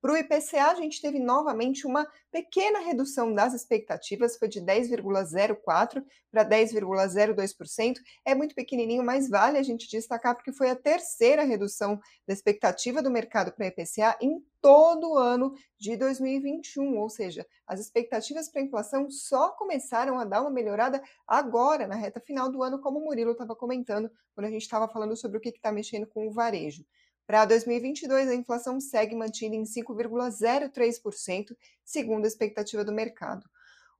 Para 0.01 0.13
o 0.13 0.17
IPCA, 0.17 0.71
a 0.71 0.75
gente 0.75 0.99
teve 0.99 1.19
novamente 1.19 1.85
uma 1.85 2.07
pequena 2.31 2.79
redução 2.79 3.33
das 3.35 3.53
expectativas, 3.53 4.35
foi 4.35 4.47
de 4.47 4.59
10,04% 4.59 6.03
para 6.31 6.43
10,02%. 6.43 7.97
É 8.25 8.33
muito 8.33 8.55
pequenininho, 8.55 9.03
mas 9.03 9.29
vale 9.29 9.59
a 9.59 9.63
gente 9.63 9.87
destacar 9.87 10.33
porque 10.33 10.51
foi 10.51 10.71
a 10.71 10.75
terceira 10.75 11.43
redução 11.43 11.99
da 12.27 12.33
expectativa 12.33 13.03
do 13.03 13.11
mercado 13.11 13.51
para 13.51 13.65
o 13.65 13.67
IPCA 13.67 14.17
em 14.19 14.43
todo 14.59 15.11
o 15.11 15.17
ano 15.17 15.53
de 15.79 15.95
2021, 15.97 16.97
ou 16.97 17.09
seja, 17.09 17.45
as 17.67 17.79
expectativas 17.79 18.49
para 18.49 18.61
a 18.61 18.65
inflação 18.65 19.09
só 19.09 19.49
começaram 19.51 20.19
a 20.19 20.23
dar 20.23 20.41
uma 20.41 20.51
melhorada 20.51 21.01
agora, 21.27 21.87
na 21.87 21.95
reta 21.95 22.19
final 22.19 22.49
do 22.51 22.61
ano, 22.63 22.79
como 22.79 22.99
o 22.99 23.03
Murilo 23.03 23.31
estava 23.31 23.55
comentando, 23.55 24.09
quando 24.33 24.47
a 24.47 24.51
gente 24.51 24.61
estava 24.61 24.87
falando 24.87 25.15
sobre 25.15 25.37
o 25.37 25.41
que 25.41 25.49
está 25.49 25.71
mexendo 25.71 26.07
com 26.07 26.27
o 26.27 26.31
varejo. 26.31 26.85
Para 27.25 27.45
2022, 27.45 28.29
a 28.29 28.35
inflação 28.35 28.79
segue 28.79 29.15
mantida 29.15 29.55
em 29.55 29.63
5,03%, 29.63 31.55
segundo 31.83 32.25
a 32.25 32.27
expectativa 32.27 32.83
do 32.83 32.91
mercado. 32.91 33.49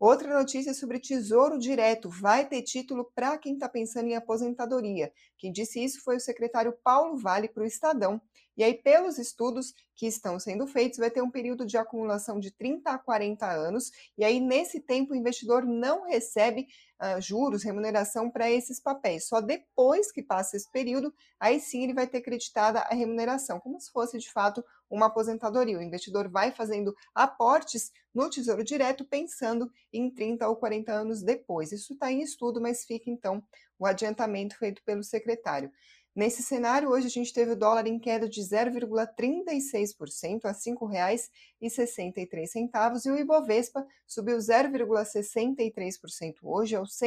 Outra 0.02 0.34
notícia 0.36 0.74
sobre 0.74 1.00
Tesouro 1.00 1.60
Direto. 1.60 2.10
Vai 2.10 2.50
ter 2.50 2.64
título 2.64 3.12
para 3.14 3.38
quem 3.38 3.54
está 3.54 3.70
pensando 3.70 4.08
em 4.08 4.16
aposentadoria. 4.16 5.14
Quem 5.38 5.52
disse 5.52 5.80
isso 5.80 6.04
foi 6.04 6.16
o 6.16 6.20
secretário 6.20 6.76
Paulo 6.84 7.16
Vale 7.20 7.48
para 7.48 7.62
o 7.62 7.68
Estadão. 7.68 8.20
E 8.58 8.64
aí, 8.64 8.74
pelos 8.74 9.20
estudos 9.20 9.76
que 9.96 10.08
estão 10.08 10.40
sendo 10.40 10.66
feitos, 10.66 10.98
vai 10.98 11.12
ter 11.12 11.22
um 11.22 11.30
período 11.30 11.68
de 11.68 11.78
acumulação 11.78 12.40
de 12.40 12.50
30 12.50 12.90
a 12.90 12.98
40 12.98 13.46
anos. 13.46 13.92
E 14.18 14.26
aí, 14.26 14.40
nesse 14.40 14.80
tempo, 14.80 15.14
o 15.14 15.16
investidor 15.16 15.68
não 15.68 16.08
recebe 16.08 16.66
uh, 17.00 17.22
juros, 17.22 17.62
remuneração 17.62 18.28
para 18.28 18.50
esses 18.50 18.80
papéis. 18.80 19.28
Só 19.28 19.40
depois 19.40 20.12
que 20.12 20.24
passa 20.24 20.58
esse 20.58 20.70
período, 20.72 21.14
aí 21.40 21.60
sim 21.60 21.84
ele 21.84 21.94
vai 21.94 22.08
ter 22.08 22.22
creditada 22.22 22.80
a 22.80 22.96
remuneração, 22.96 23.60
como 23.60 23.80
se 23.80 23.92
fosse 23.92 24.18
de 24.18 24.32
fato 24.32 24.66
uma 24.92 25.08
aposentadoria. 25.08 25.80
O 25.80 25.82
investidor 25.82 26.28
vai 26.28 26.52
fazendo 26.52 26.94
aportes 27.16 27.92
no 28.14 28.30
Tesouro 28.30 28.64
Direto 28.64 29.06
pensando 29.06 29.72
em 29.92 30.12
30 30.12 30.48
ou 30.48 30.56
40 30.56 30.92
anos 30.92 31.24
depois. 31.24 31.72
Isso 31.72 31.94
está 31.94 32.12
em 32.12 32.22
estudo, 32.22 32.62
mas 32.62 32.84
fica 32.84 33.10
então 33.10 33.42
o 33.80 33.86
adiantamento 33.86 34.58
feito 34.58 34.84
pelo 34.84 35.04
secretário. 35.04 35.72
Nesse 36.14 36.44
cenário, 36.44 36.90
hoje 36.90 37.08
a 37.08 37.10
gente 37.10 37.34
teve 37.34 37.52
o 37.52 37.56
dólar 37.56 37.88
em 37.88 37.98
queda 37.98 38.28
de 38.28 38.42
0,36% 38.42 40.44
a 40.44 40.50
R$ 40.50 40.58
5,63 40.58 43.06
e 43.06 43.12
o 43.12 43.18
Ibovespa 43.18 43.88
subiu 44.06 44.38
0,63% 44.38 46.36
hoje 46.44 46.76
aos 46.76 46.98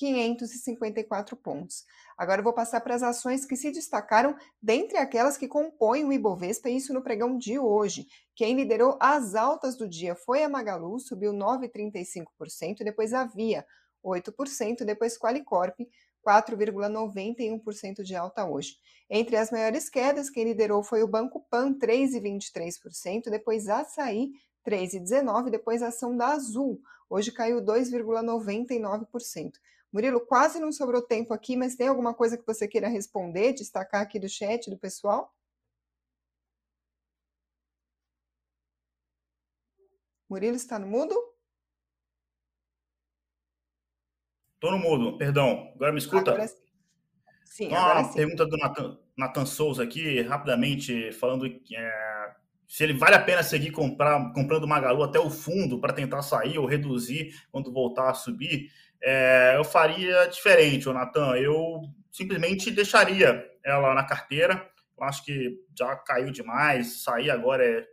105.554 0.00 1.36
pontos. 1.36 1.84
Agora 2.16 2.40
eu 2.40 2.44
vou 2.44 2.52
passar 2.52 2.80
para 2.80 2.94
as 2.94 3.02
ações 3.02 3.44
que 3.44 3.56
se 3.56 3.70
destacaram 3.70 4.34
dentre 4.62 4.96
aquelas 4.98 5.36
que 5.36 5.46
compõem 5.46 6.04
o 6.04 6.12
Ibovespa, 6.12 6.70
isso 6.70 6.94
no 6.94 7.02
pregão 7.02 7.36
de 7.36 7.58
hoje. 7.58 8.06
Quem 8.34 8.54
liderou 8.56 8.96
as 9.00 9.34
altas 9.34 9.76
do 9.76 9.88
dia 9.88 10.14
foi 10.14 10.42
a 10.42 10.48
Magalu, 10.48 10.98
subiu 10.98 11.32
9,35%, 11.32 12.84
depois 12.84 13.12
a 13.12 13.24
Via, 13.24 13.66
8%, 14.04 14.84
depois 14.84 15.18
Qualicorp, 15.18 15.78
4,91% 16.26 18.02
de 18.02 18.14
alta 18.14 18.44
hoje. 18.44 18.76
Entre 19.08 19.36
as 19.36 19.50
maiores 19.50 19.88
quedas, 19.88 20.30
quem 20.30 20.44
liderou 20.44 20.82
foi 20.82 21.02
o 21.02 21.08
Banco 21.08 21.44
Pan, 21.50 21.74
3,23%, 21.74 23.30
depois 23.30 23.68
Açaí, 23.68 24.32
3,19%, 24.66 25.50
depois 25.50 25.82
a 25.82 25.88
ação 25.88 26.16
da 26.16 26.28
Azul, 26.28 26.80
hoje 27.08 27.32
caiu 27.32 27.60
2,99%. 27.60 29.52
Murilo, 29.92 30.24
quase 30.24 30.60
não 30.60 30.70
sobrou 30.70 31.02
tempo 31.02 31.34
aqui, 31.34 31.56
mas 31.56 31.74
tem 31.74 31.88
alguma 31.88 32.14
coisa 32.14 32.38
que 32.38 32.46
você 32.46 32.68
queira 32.68 32.88
responder, 32.88 33.52
destacar 33.52 34.02
aqui 34.02 34.20
do 34.20 34.28
chat 34.28 34.70
do 34.70 34.78
pessoal? 34.78 35.34
Murilo 40.28 40.54
está 40.54 40.78
no 40.78 40.86
mudo? 40.86 41.14
Estou 44.54 44.70
no 44.70 44.78
mudo, 44.78 45.18
perdão. 45.18 45.72
Agora 45.74 45.90
me 45.90 45.98
escuta? 45.98 46.32
Agora 46.32 46.46
sim. 47.44 47.64
Então, 47.64 47.78
agora 47.78 48.00
uma 48.00 48.08
sim. 48.10 48.14
pergunta 48.14 48.46
do 48.46 48.56
Nathan, 48.58 48.98
Nathan 49.16 49.46
Souza 49.46 49.82
aqui, 49.82 50.20
rapidamente, 50.20 51.10
falando 51.12 51.50
que 51.60 51.74
é, 51.74 52.36
se 52.68 52.84
ele 52.84 52.92
vale 52.92 53.16
a 53.16 53.22
pena 53.22 53.42
seguir 53.42 53.72
comprar, 53.72 54.32
comprando 54.32 54.68
Magalu 54.68 55.02
até 55.02 55.18
o 55.18 55.28
fundo 55.28 55.80
para 55.80 55.92
tentar 55.92 56.22
sair 56.22 56.58
ou 56.58 56.66
reduzir 56.66 57.34
quando 57.50 57.72
voltar 57.72 58.08
a 58.08 58.14
subir. 58.14 58.70
É, 59.02 59.54
eu 59.56 59.64
faria 59.64 60.26
diferente, 60.26 60.88
o 60.88 60.92
Natan. 60.92 61.36
Eu 61.36 61.82
simplesmente 62.10 62.70
deixaria 62.70 63.48
ela 63.64 63.94
na 63.94 64.04
carteira. 64.04 64.70
Eu 64.98 65.04
acho 65.04 65.24
que 65.24 65.58
já 65.76 65.96
caiu 65.96 66.30
demais. 66.30 67.02
Sair 67.02 67.30
agora 67.30 67.64
é. 67.64 67.86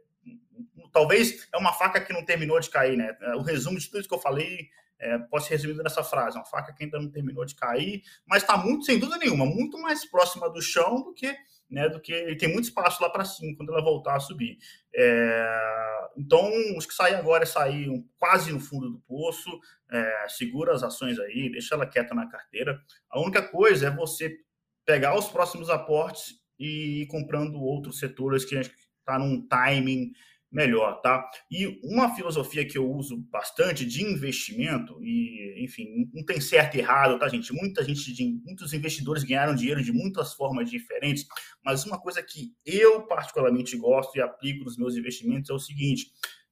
Talvez 0.91 1.47
é 1.53 1.57
uma 1.57 1.73
faca 1.73 2.01
que 2.01 2.11
não 2.11 2.25
terminou 2.25 2.59
de 2.59 2.69
cair, 2.69 2.97
né? 2.97 3.15
O 3.35 3.41
resumo 3.41 3.77
de 3.77 3.85
tudo 3.85 3.99
isso 3.99 4.09
que 4.09 4.15
eu 4.15 4.19
falei 4.19 4.69
é, 4.99 5.17
pode 5.17 5.45
ser 5.45 5.51
resumido 5.51 5.83
nessa 5.83 6.03
frase: 6.03 6.37
uma 6.37 6.45
faca 6.45 6.73
que 6.73 6.83
ainda 6.83 6.99
não 6.99 7.09
terminou 7.09 7.45
de 7.45 7.55
cair, 7.55 8.01
mas 8.25 8.41
está 8.41 8.57
muito, 8.57 8.85
sem 8.85 8.99
dúvida 8.99 9.17
nenhuma, 9.17 9.45
muito 9.45 9.79
mais 9.79 10.05
próxima 10.09 10.49
do 10.49 10.61
chão 10.61 11.03
do 11.03 11.13
que. 11.13 11.33
Né, 11.69 11.89
do 11.89 11.99
que 11.99 12.33
tem 12.37 12.47
muito 12.47 12.63
espaço 12.63 13.03
lá 13.03 13.09
para 13.09 13.25
cima 13.25 13.53
quando 13.57 13.73
ela 13.73 13.83
voltar 13.83 14.15
a 14.15 14.21
subir. 14.21 14.57
É, 14.95 15.96
então, 16.17 16.51
os 16.75 16.85
que 16.85 16.93
saem 16.93 17.15
agora 17.15 17.43
é 17.43 17.45
sair 17.45 17.87
quase 18.17 18.51
no 18.51 18.59
fundo 18.59 18.89
do 18.89 18.99
poço, 19.01 19.49
é, 19.89 20.25
segura 20.29 20.73
as 20.73 20.81
ações 20.81 21.19
aí, 21.19 21.51
deixa 21.51 21.75
ela 21.75 21.85
quieta 21.85 22.15
na 22.15 22.27
carteira. 22.27 22.81
A 23.09 23.21
única 23.21 23.41
coisa 23.41 23.87
é 23.87 23.91
você 23.91 24.35
pegar 24.83 25.15
os 25.15 25.27
próximos 25.27 25.69
aportes 25.69 26.33
e 26.57 27.03
ir 27.03 27.07
comprando 27.07 27.61
outros 27.61 27.99
setores 27.99 28.43
que 28.43 28.55
está 28.55 29.19
num 29.19 29.47
timing 29.47 30.11
melhor, 30.51 31.01
tá? 31.01 31.29
E 31.51 31.79
uma 31.83 32.15
filosofia 32.15 32.65
que 32.65 32.77
eu 32.77 32.89
uso 32.89 33.17
bastante 33.29 33.85
de 33.85 34.03
investimento, 34.03 34.97
e 35.03 35.63
enfim, 35.63 36.09
não 36.13 36.23
tem 36.23 36.39
certo 36.39 36.75
e 36.75 36.79
errado, 36.79 37.19
tá, 37.19 37.27
gente? 37.27 37.53
Muita 37.53 37.83
gente, 37.83 38.41
muitos 38.45 38.73
investidores 38.73 39.23
ganharam 39.23 39.55
dinheiro 39.55 39.83
de 39.83 39.91
muitas 39.91 40.33
formas 40.33 40.69
diferentes, 40.69 41.25
mas 41.63 41.85
uma 41.85 41.99
coisa 41.99 42.23
que 42.23 42.53
eu 42.65 43.05
particularmente 43.07 43.77
gosto 43.77 44.15
e 44.15 44.21
aplico 44.21 44.63
nos 44.63 44.77
meus 44.77 44.95
investimentos 44.95 45.49
é 45.49 45.53
o 45.53 45.59
seguinte: 45.59 46.07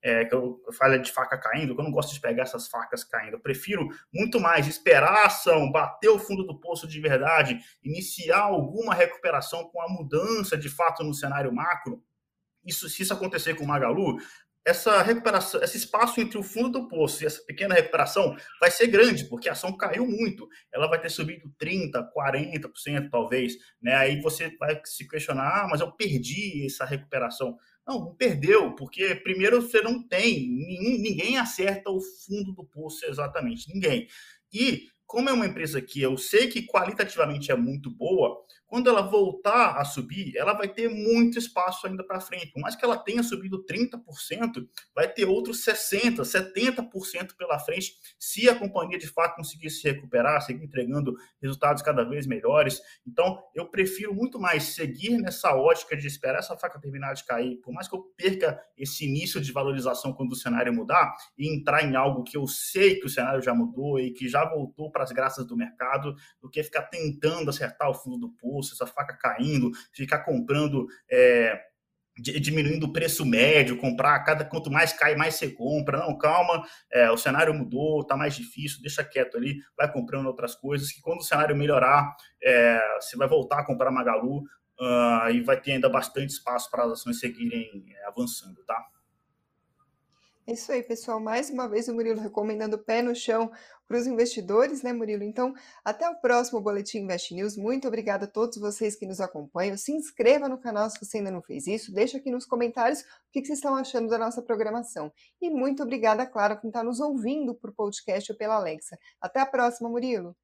é, 0.05 0.23
que 0.23 0.35
eu, 0.35 0.61
eu 0.67 0.71
falo 0.71 0.99
de 0.99 1.11
faca 1.11 1.35
caindo, 1.35 1.73
que 1.73 1.81
eu 1.81 1.83
não 1.83 1.91
gosto 1.91 2.13
de 2.13 2.19
pegar 2.19 2.43
essas 2.43 2.67
facas 2.67 3.03
caindo. 3.03 3.33
Eu 3.33 3.39
prefiro 3.39 3.87
muito 4.13 4.39
mais 4.39 4.67
esperar 4.67 5.11
a 5.11 5.25
ação, 5.25 5.71
bater 5.71 6.09
o 6.09 6.19
fundo 6.19 6.45
do 6.45 6.59
poço 6.59 6.87
de 6.87 6.99
verdade, 6.99 7.59
iniciar 7.83 8.41
alguma 8.41 8.93
recuperação 8.93 9.63
com 9.69 9.81
a 9.81 9.89
mudança 9.89 10.55
de 10.55 10.69
fato 10.69 11.03
no 11.03 11.11
cenário 11.11 11.51
macro, 11.51 12.03
isso, 12.65 12.89
se 12.89 13.03
isso 13.03 13.13
acontecer 13.13 13.55
com 13.55 13.63
o 13.63 13.67
Magalu, 13.67 14.17
essa 14.65 14.99
recuperação, 15.03 15.61
esse 15.61 15.77
espaço 15.77 16.19
entre 16.19 16.39
o 16.39 16.43
fundo 16.43 16.79
do 16.79 16.87
poço 16.87 17.23
e 17.23 17.27
essa 17.27 17.39
pequena 17.43 17.75
recuperação 17.75 18.35
vai 18.59 18.71
ser 18.71 18.87
grande, 18.87 19.25
porque 19.25 19.47
a 19.47 19.51
ação 19.51 19.77
caiu 19.77 20.07
muito. 20.07 20.49
Ela 20.73 20.87
vai 20.87 20.99
ter 20.99 21.09
subido 21.09 21.53
30%, 21.61 22.09
40%, 22.11 23.09
talvez. 23.11 23.53
Né? 23.79 23.93
Aí 23.93 24.19
você 24.21 24.49
vai 24.57 24.81
se 24.83 25.07
questionar, 25.07 25.65
ah, 25.65 25.67
mas 25.69 25.81
eu 25.81 25.91
perdi 25.91 26.65
essa 26.65 26.83
recuperação. 26.83 27.55
Não, 27.87 27.99
não 27.99 28.15
perdeu, 28.15 28.73
porque 28.73 29.13
primeiro 29.13 29.61
você 29.61 29.81
não 29.81 30.01
tem, 30.07 30.49
ninguém 30.49 31.37
acerta 31.37 31.91
o 31.91 32.01
fundo 32.01 32.51
do 32.51 32.65
poço 32.65 33.05
exatamente, 33.05 33.71
ninguém. 33.71 34.07
E 34.51 34.87
como 35.05 35.29
é 35.29 35.33
uma 35.33 35.45
empresa 35.45 35.79
que 35.79 36.01
eu 36.01 36.17
sei 36.17 36.47
que 36.47 36.65
qualitativamente 36.65 37.51
é 37.51 37.55
muito 37.55 37.91
boa, 37.91 38.43
quando 38.67 38.89
ela 38.89 39.01
voltar 39.01 39.77
a 39.77 39.85
subir, 39.85 40.35
ela 40.35 40.53
vai 40.53 40.67
ter 40.67 40.89
muito 40.89 41.37
espaço 41.37 41.87
ainda 41.87 42.03
para 42.03 42.19
frente. 42.19 42.51
Por 42.51 42.61
mais 42.61 42.75
que 42.75 42.83
ela 42.83 42.97
tenha 42.97 43.21
subido 43.21 43.63
30%, 43.65 44.67
vai 44.93 45.07
ter 45.07 45.25
outros 45.25 45.63
60%, 45.63 46.21
70% 46.21 47.35
pela 47.37 47.59
frente, 47.59 47.93
se 48.19 48.49
a 48.49 48.55
companhia 48.55 48.97
de 48.97 49.07
fato 49.07 49.35
conseguir 49.35 49.69
se 49.69 49.83
recuperar, 49.83 50.41
seguir 50.41 50.63
entregando 50.63 51.15
resultados 51.41 51.81
cada 51.81 52.03
vez 52.03 52.25
melhores. 52.25 52.81
Então, 53.05 53.41
eu 53.53 53.69
prefiro 53.69 54.13
muito 54.13 54.39
mais 54.39 54.63
seguir 54.75 55.17
nessa 55.19 55.55
ótica 55.55 55.95
de 55.95 56.07
esperar 56.07 56.39
essa 56.39 56.57
faca 56.57 56.79
terminar 56.79 57.13
de 57.13 57.23
cair, 57.23 57.57
por 57.61 57.73
mais 57.73 57.87
que 57.87 57.95
eu 57.95 58.01
perca 58.17 58.59
esse 58.77 59.05
início 59.05 59.39
de 59.39 59.51
valorização 59.51 60.11
quando 60.13 60.31
o 60.31 60.35
cenário 60.35 60.73
mudar, 60.73 61.15
e 61.37 61.53
entrar 61.53 61.83
em 61.83 61.95
algo 61.95 62.23
que 62.23 62.37
eu 62.37 62.47
sei 62.47 62.99
que 62.99 63.05
o 63.05 63.09
cenário 63.09 63.41
já 63.41 63.53
mudou 63.53 63.99
e 63.99 64.11
que 64.11 64.27
já 64.27 64.43
voltou 64.49 64.91
para 64.91 65.03
as 65.03 65.11
graças 65.11 65.45
do 65.45 65.55
mercado, 65.55 66.15
do 66.41 66.49
que 66.49 66.63
ficar 66.63 66.83
tentando 66.83 67.49
acertar 67.49 67.89
o 67.89 67.93
fundo 67.93 68.17
do 68.17 68.29
poço 68.29 68.54
essa 68.59 68.87
faca 68.87 69.17
caindo, 69.17 69.71
ficar 69.93 70.19
comprando. 70.19 70.87
É, 71.09 71.59
diminuindo 72.17 72.85
o 72.85 72.93
preço 72.93 73.25
médio, 73.25 73.77
comprar 73.77 74.17
cada 74.23 74.45
quanto 74.45 74.71
mais 74.71 74.93
cai, 74.93 75.15
mais 75.15 75.35
você 75.35 75.49
compra. 75.49 75.97
Não, 75.97 76.17
calma, 76.17 76.65
é, 76.89 77.11
o 77.11 77.17
cenário 77.17 77.53
mudou, 77.53 78.05
tá 78.05 78.15
mais 78.15 78.33
difícil, 78.33 78.81
deixa 78.81 79.03
quieto 79.03 79.35
ali, 79.35 79.57
vai 79.77 79.91
comprando 79.91 80.27
outras 80.27 80.55
coisas, 80.55 80.93
que 80.93 81.01
quando 81.01 81.19
o 81.19 81.23
cenário 81.23 81.55
melhorar, 81.55 82.15
é, 82.41 82.79
você 83.01 83.17
vai 83.17 83.27
voltar 83.27 83.59
a 83.59 83.65
comprar 83.65 83.91
Magalu 83.91 84.45
uh, 84.79 85.29
e 85.31 85.41
vai 85.41 85.59
ter 85.59 85.73
ainda 85.73 85.89
bastante 85.89 86.29
espaço 86.29 86.69
para 86.69 86.85
as 86.85 86.93
ações 86.93 87.19
seguirem 87.19 87.85
é, 87.89 88.07
avançando, 88.07 88.63
tá? 88.65 88.81
É 90.47 90.53
isso 90.53 90.71
aí, 90.71 90.83
pessoal. 90.83 91.19
Mais 91.19 91.49
uma 91.49 91.67
vez 91.67 91.87
o 91.87 91.93
Murilo 91.93 92.21
recomendando 92.21 92.77
pé 92.77 93.01
no 93.01 93.15
chão 93.15 93.51
para 93.87 93.97
os 93.97 94.07
investidores, 94.07 94.81
né, 94.81 94.91
Murilo? 94.91 95.23
Então, 95.23 95.53
até 95.83 96.09
o 96.09 96.15
próximo 96.15 96.59
Boletim 96.61 96.99
Invest 96.99 97.33
News. 97.33 97.55
Muito 97.55 97.87
obrigada 97.87 98.25
a 98.25 98.27
todos 98.27 98.57
vocês 98.57 98.95
que 98.95 99.05
nos 99.05 99.21
acompanham. 99.21 99.77
Se 99.77 99.91
inscreva 99.91 100.49
no 100.49 100.57
canal 100.57 100.89
se 100.89 100.99
você 100.99 101.17
ainda 101.17 101.31
não 101.31 101.41
fez 101.41 101.67
isso. 101.67 101.93
Deixa 101.93 102.17
aqui 102.17 102.31
nos 102.31 102.45
comentários 102.45 103.01
o 103.01 103.05
que 103.31 103.45
vocês 103.45 103.59
estão 103.59 103.75
achando 103.75 104.09
da 104.09 104.17
nossa 104.17 104.41
programação. 104.41 105.11
E 105.41 105.49
muito 105.49 105.83
obrigada, 105.83 106.25
claro, 106.25 106.59
quem 106.59 106.69
está 106.69 106.83
nos 106.83 106.99
ouvindo 106.99 107.53
por 107.55 107.73
podcast 107.73 108.31
ou 108.31 108.37
pela 108.37 108.55
Alexa. 108.55 108.97
Até 109.21 109.39
a 109.39 109.45
próxima, 109.45 109.89
Murilo. 109.89 110.35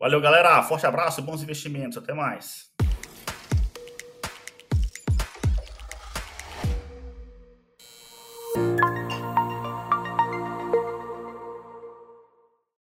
Valeu, 0.00 0.20
galera. 0.20 0.60
Forte 0.64 0.84
abraço, 0.84 1.22
bons 1.22 1.42
investimentos. 1.42 1.96
Até 1.96 2.12
mais. 2.12 2.71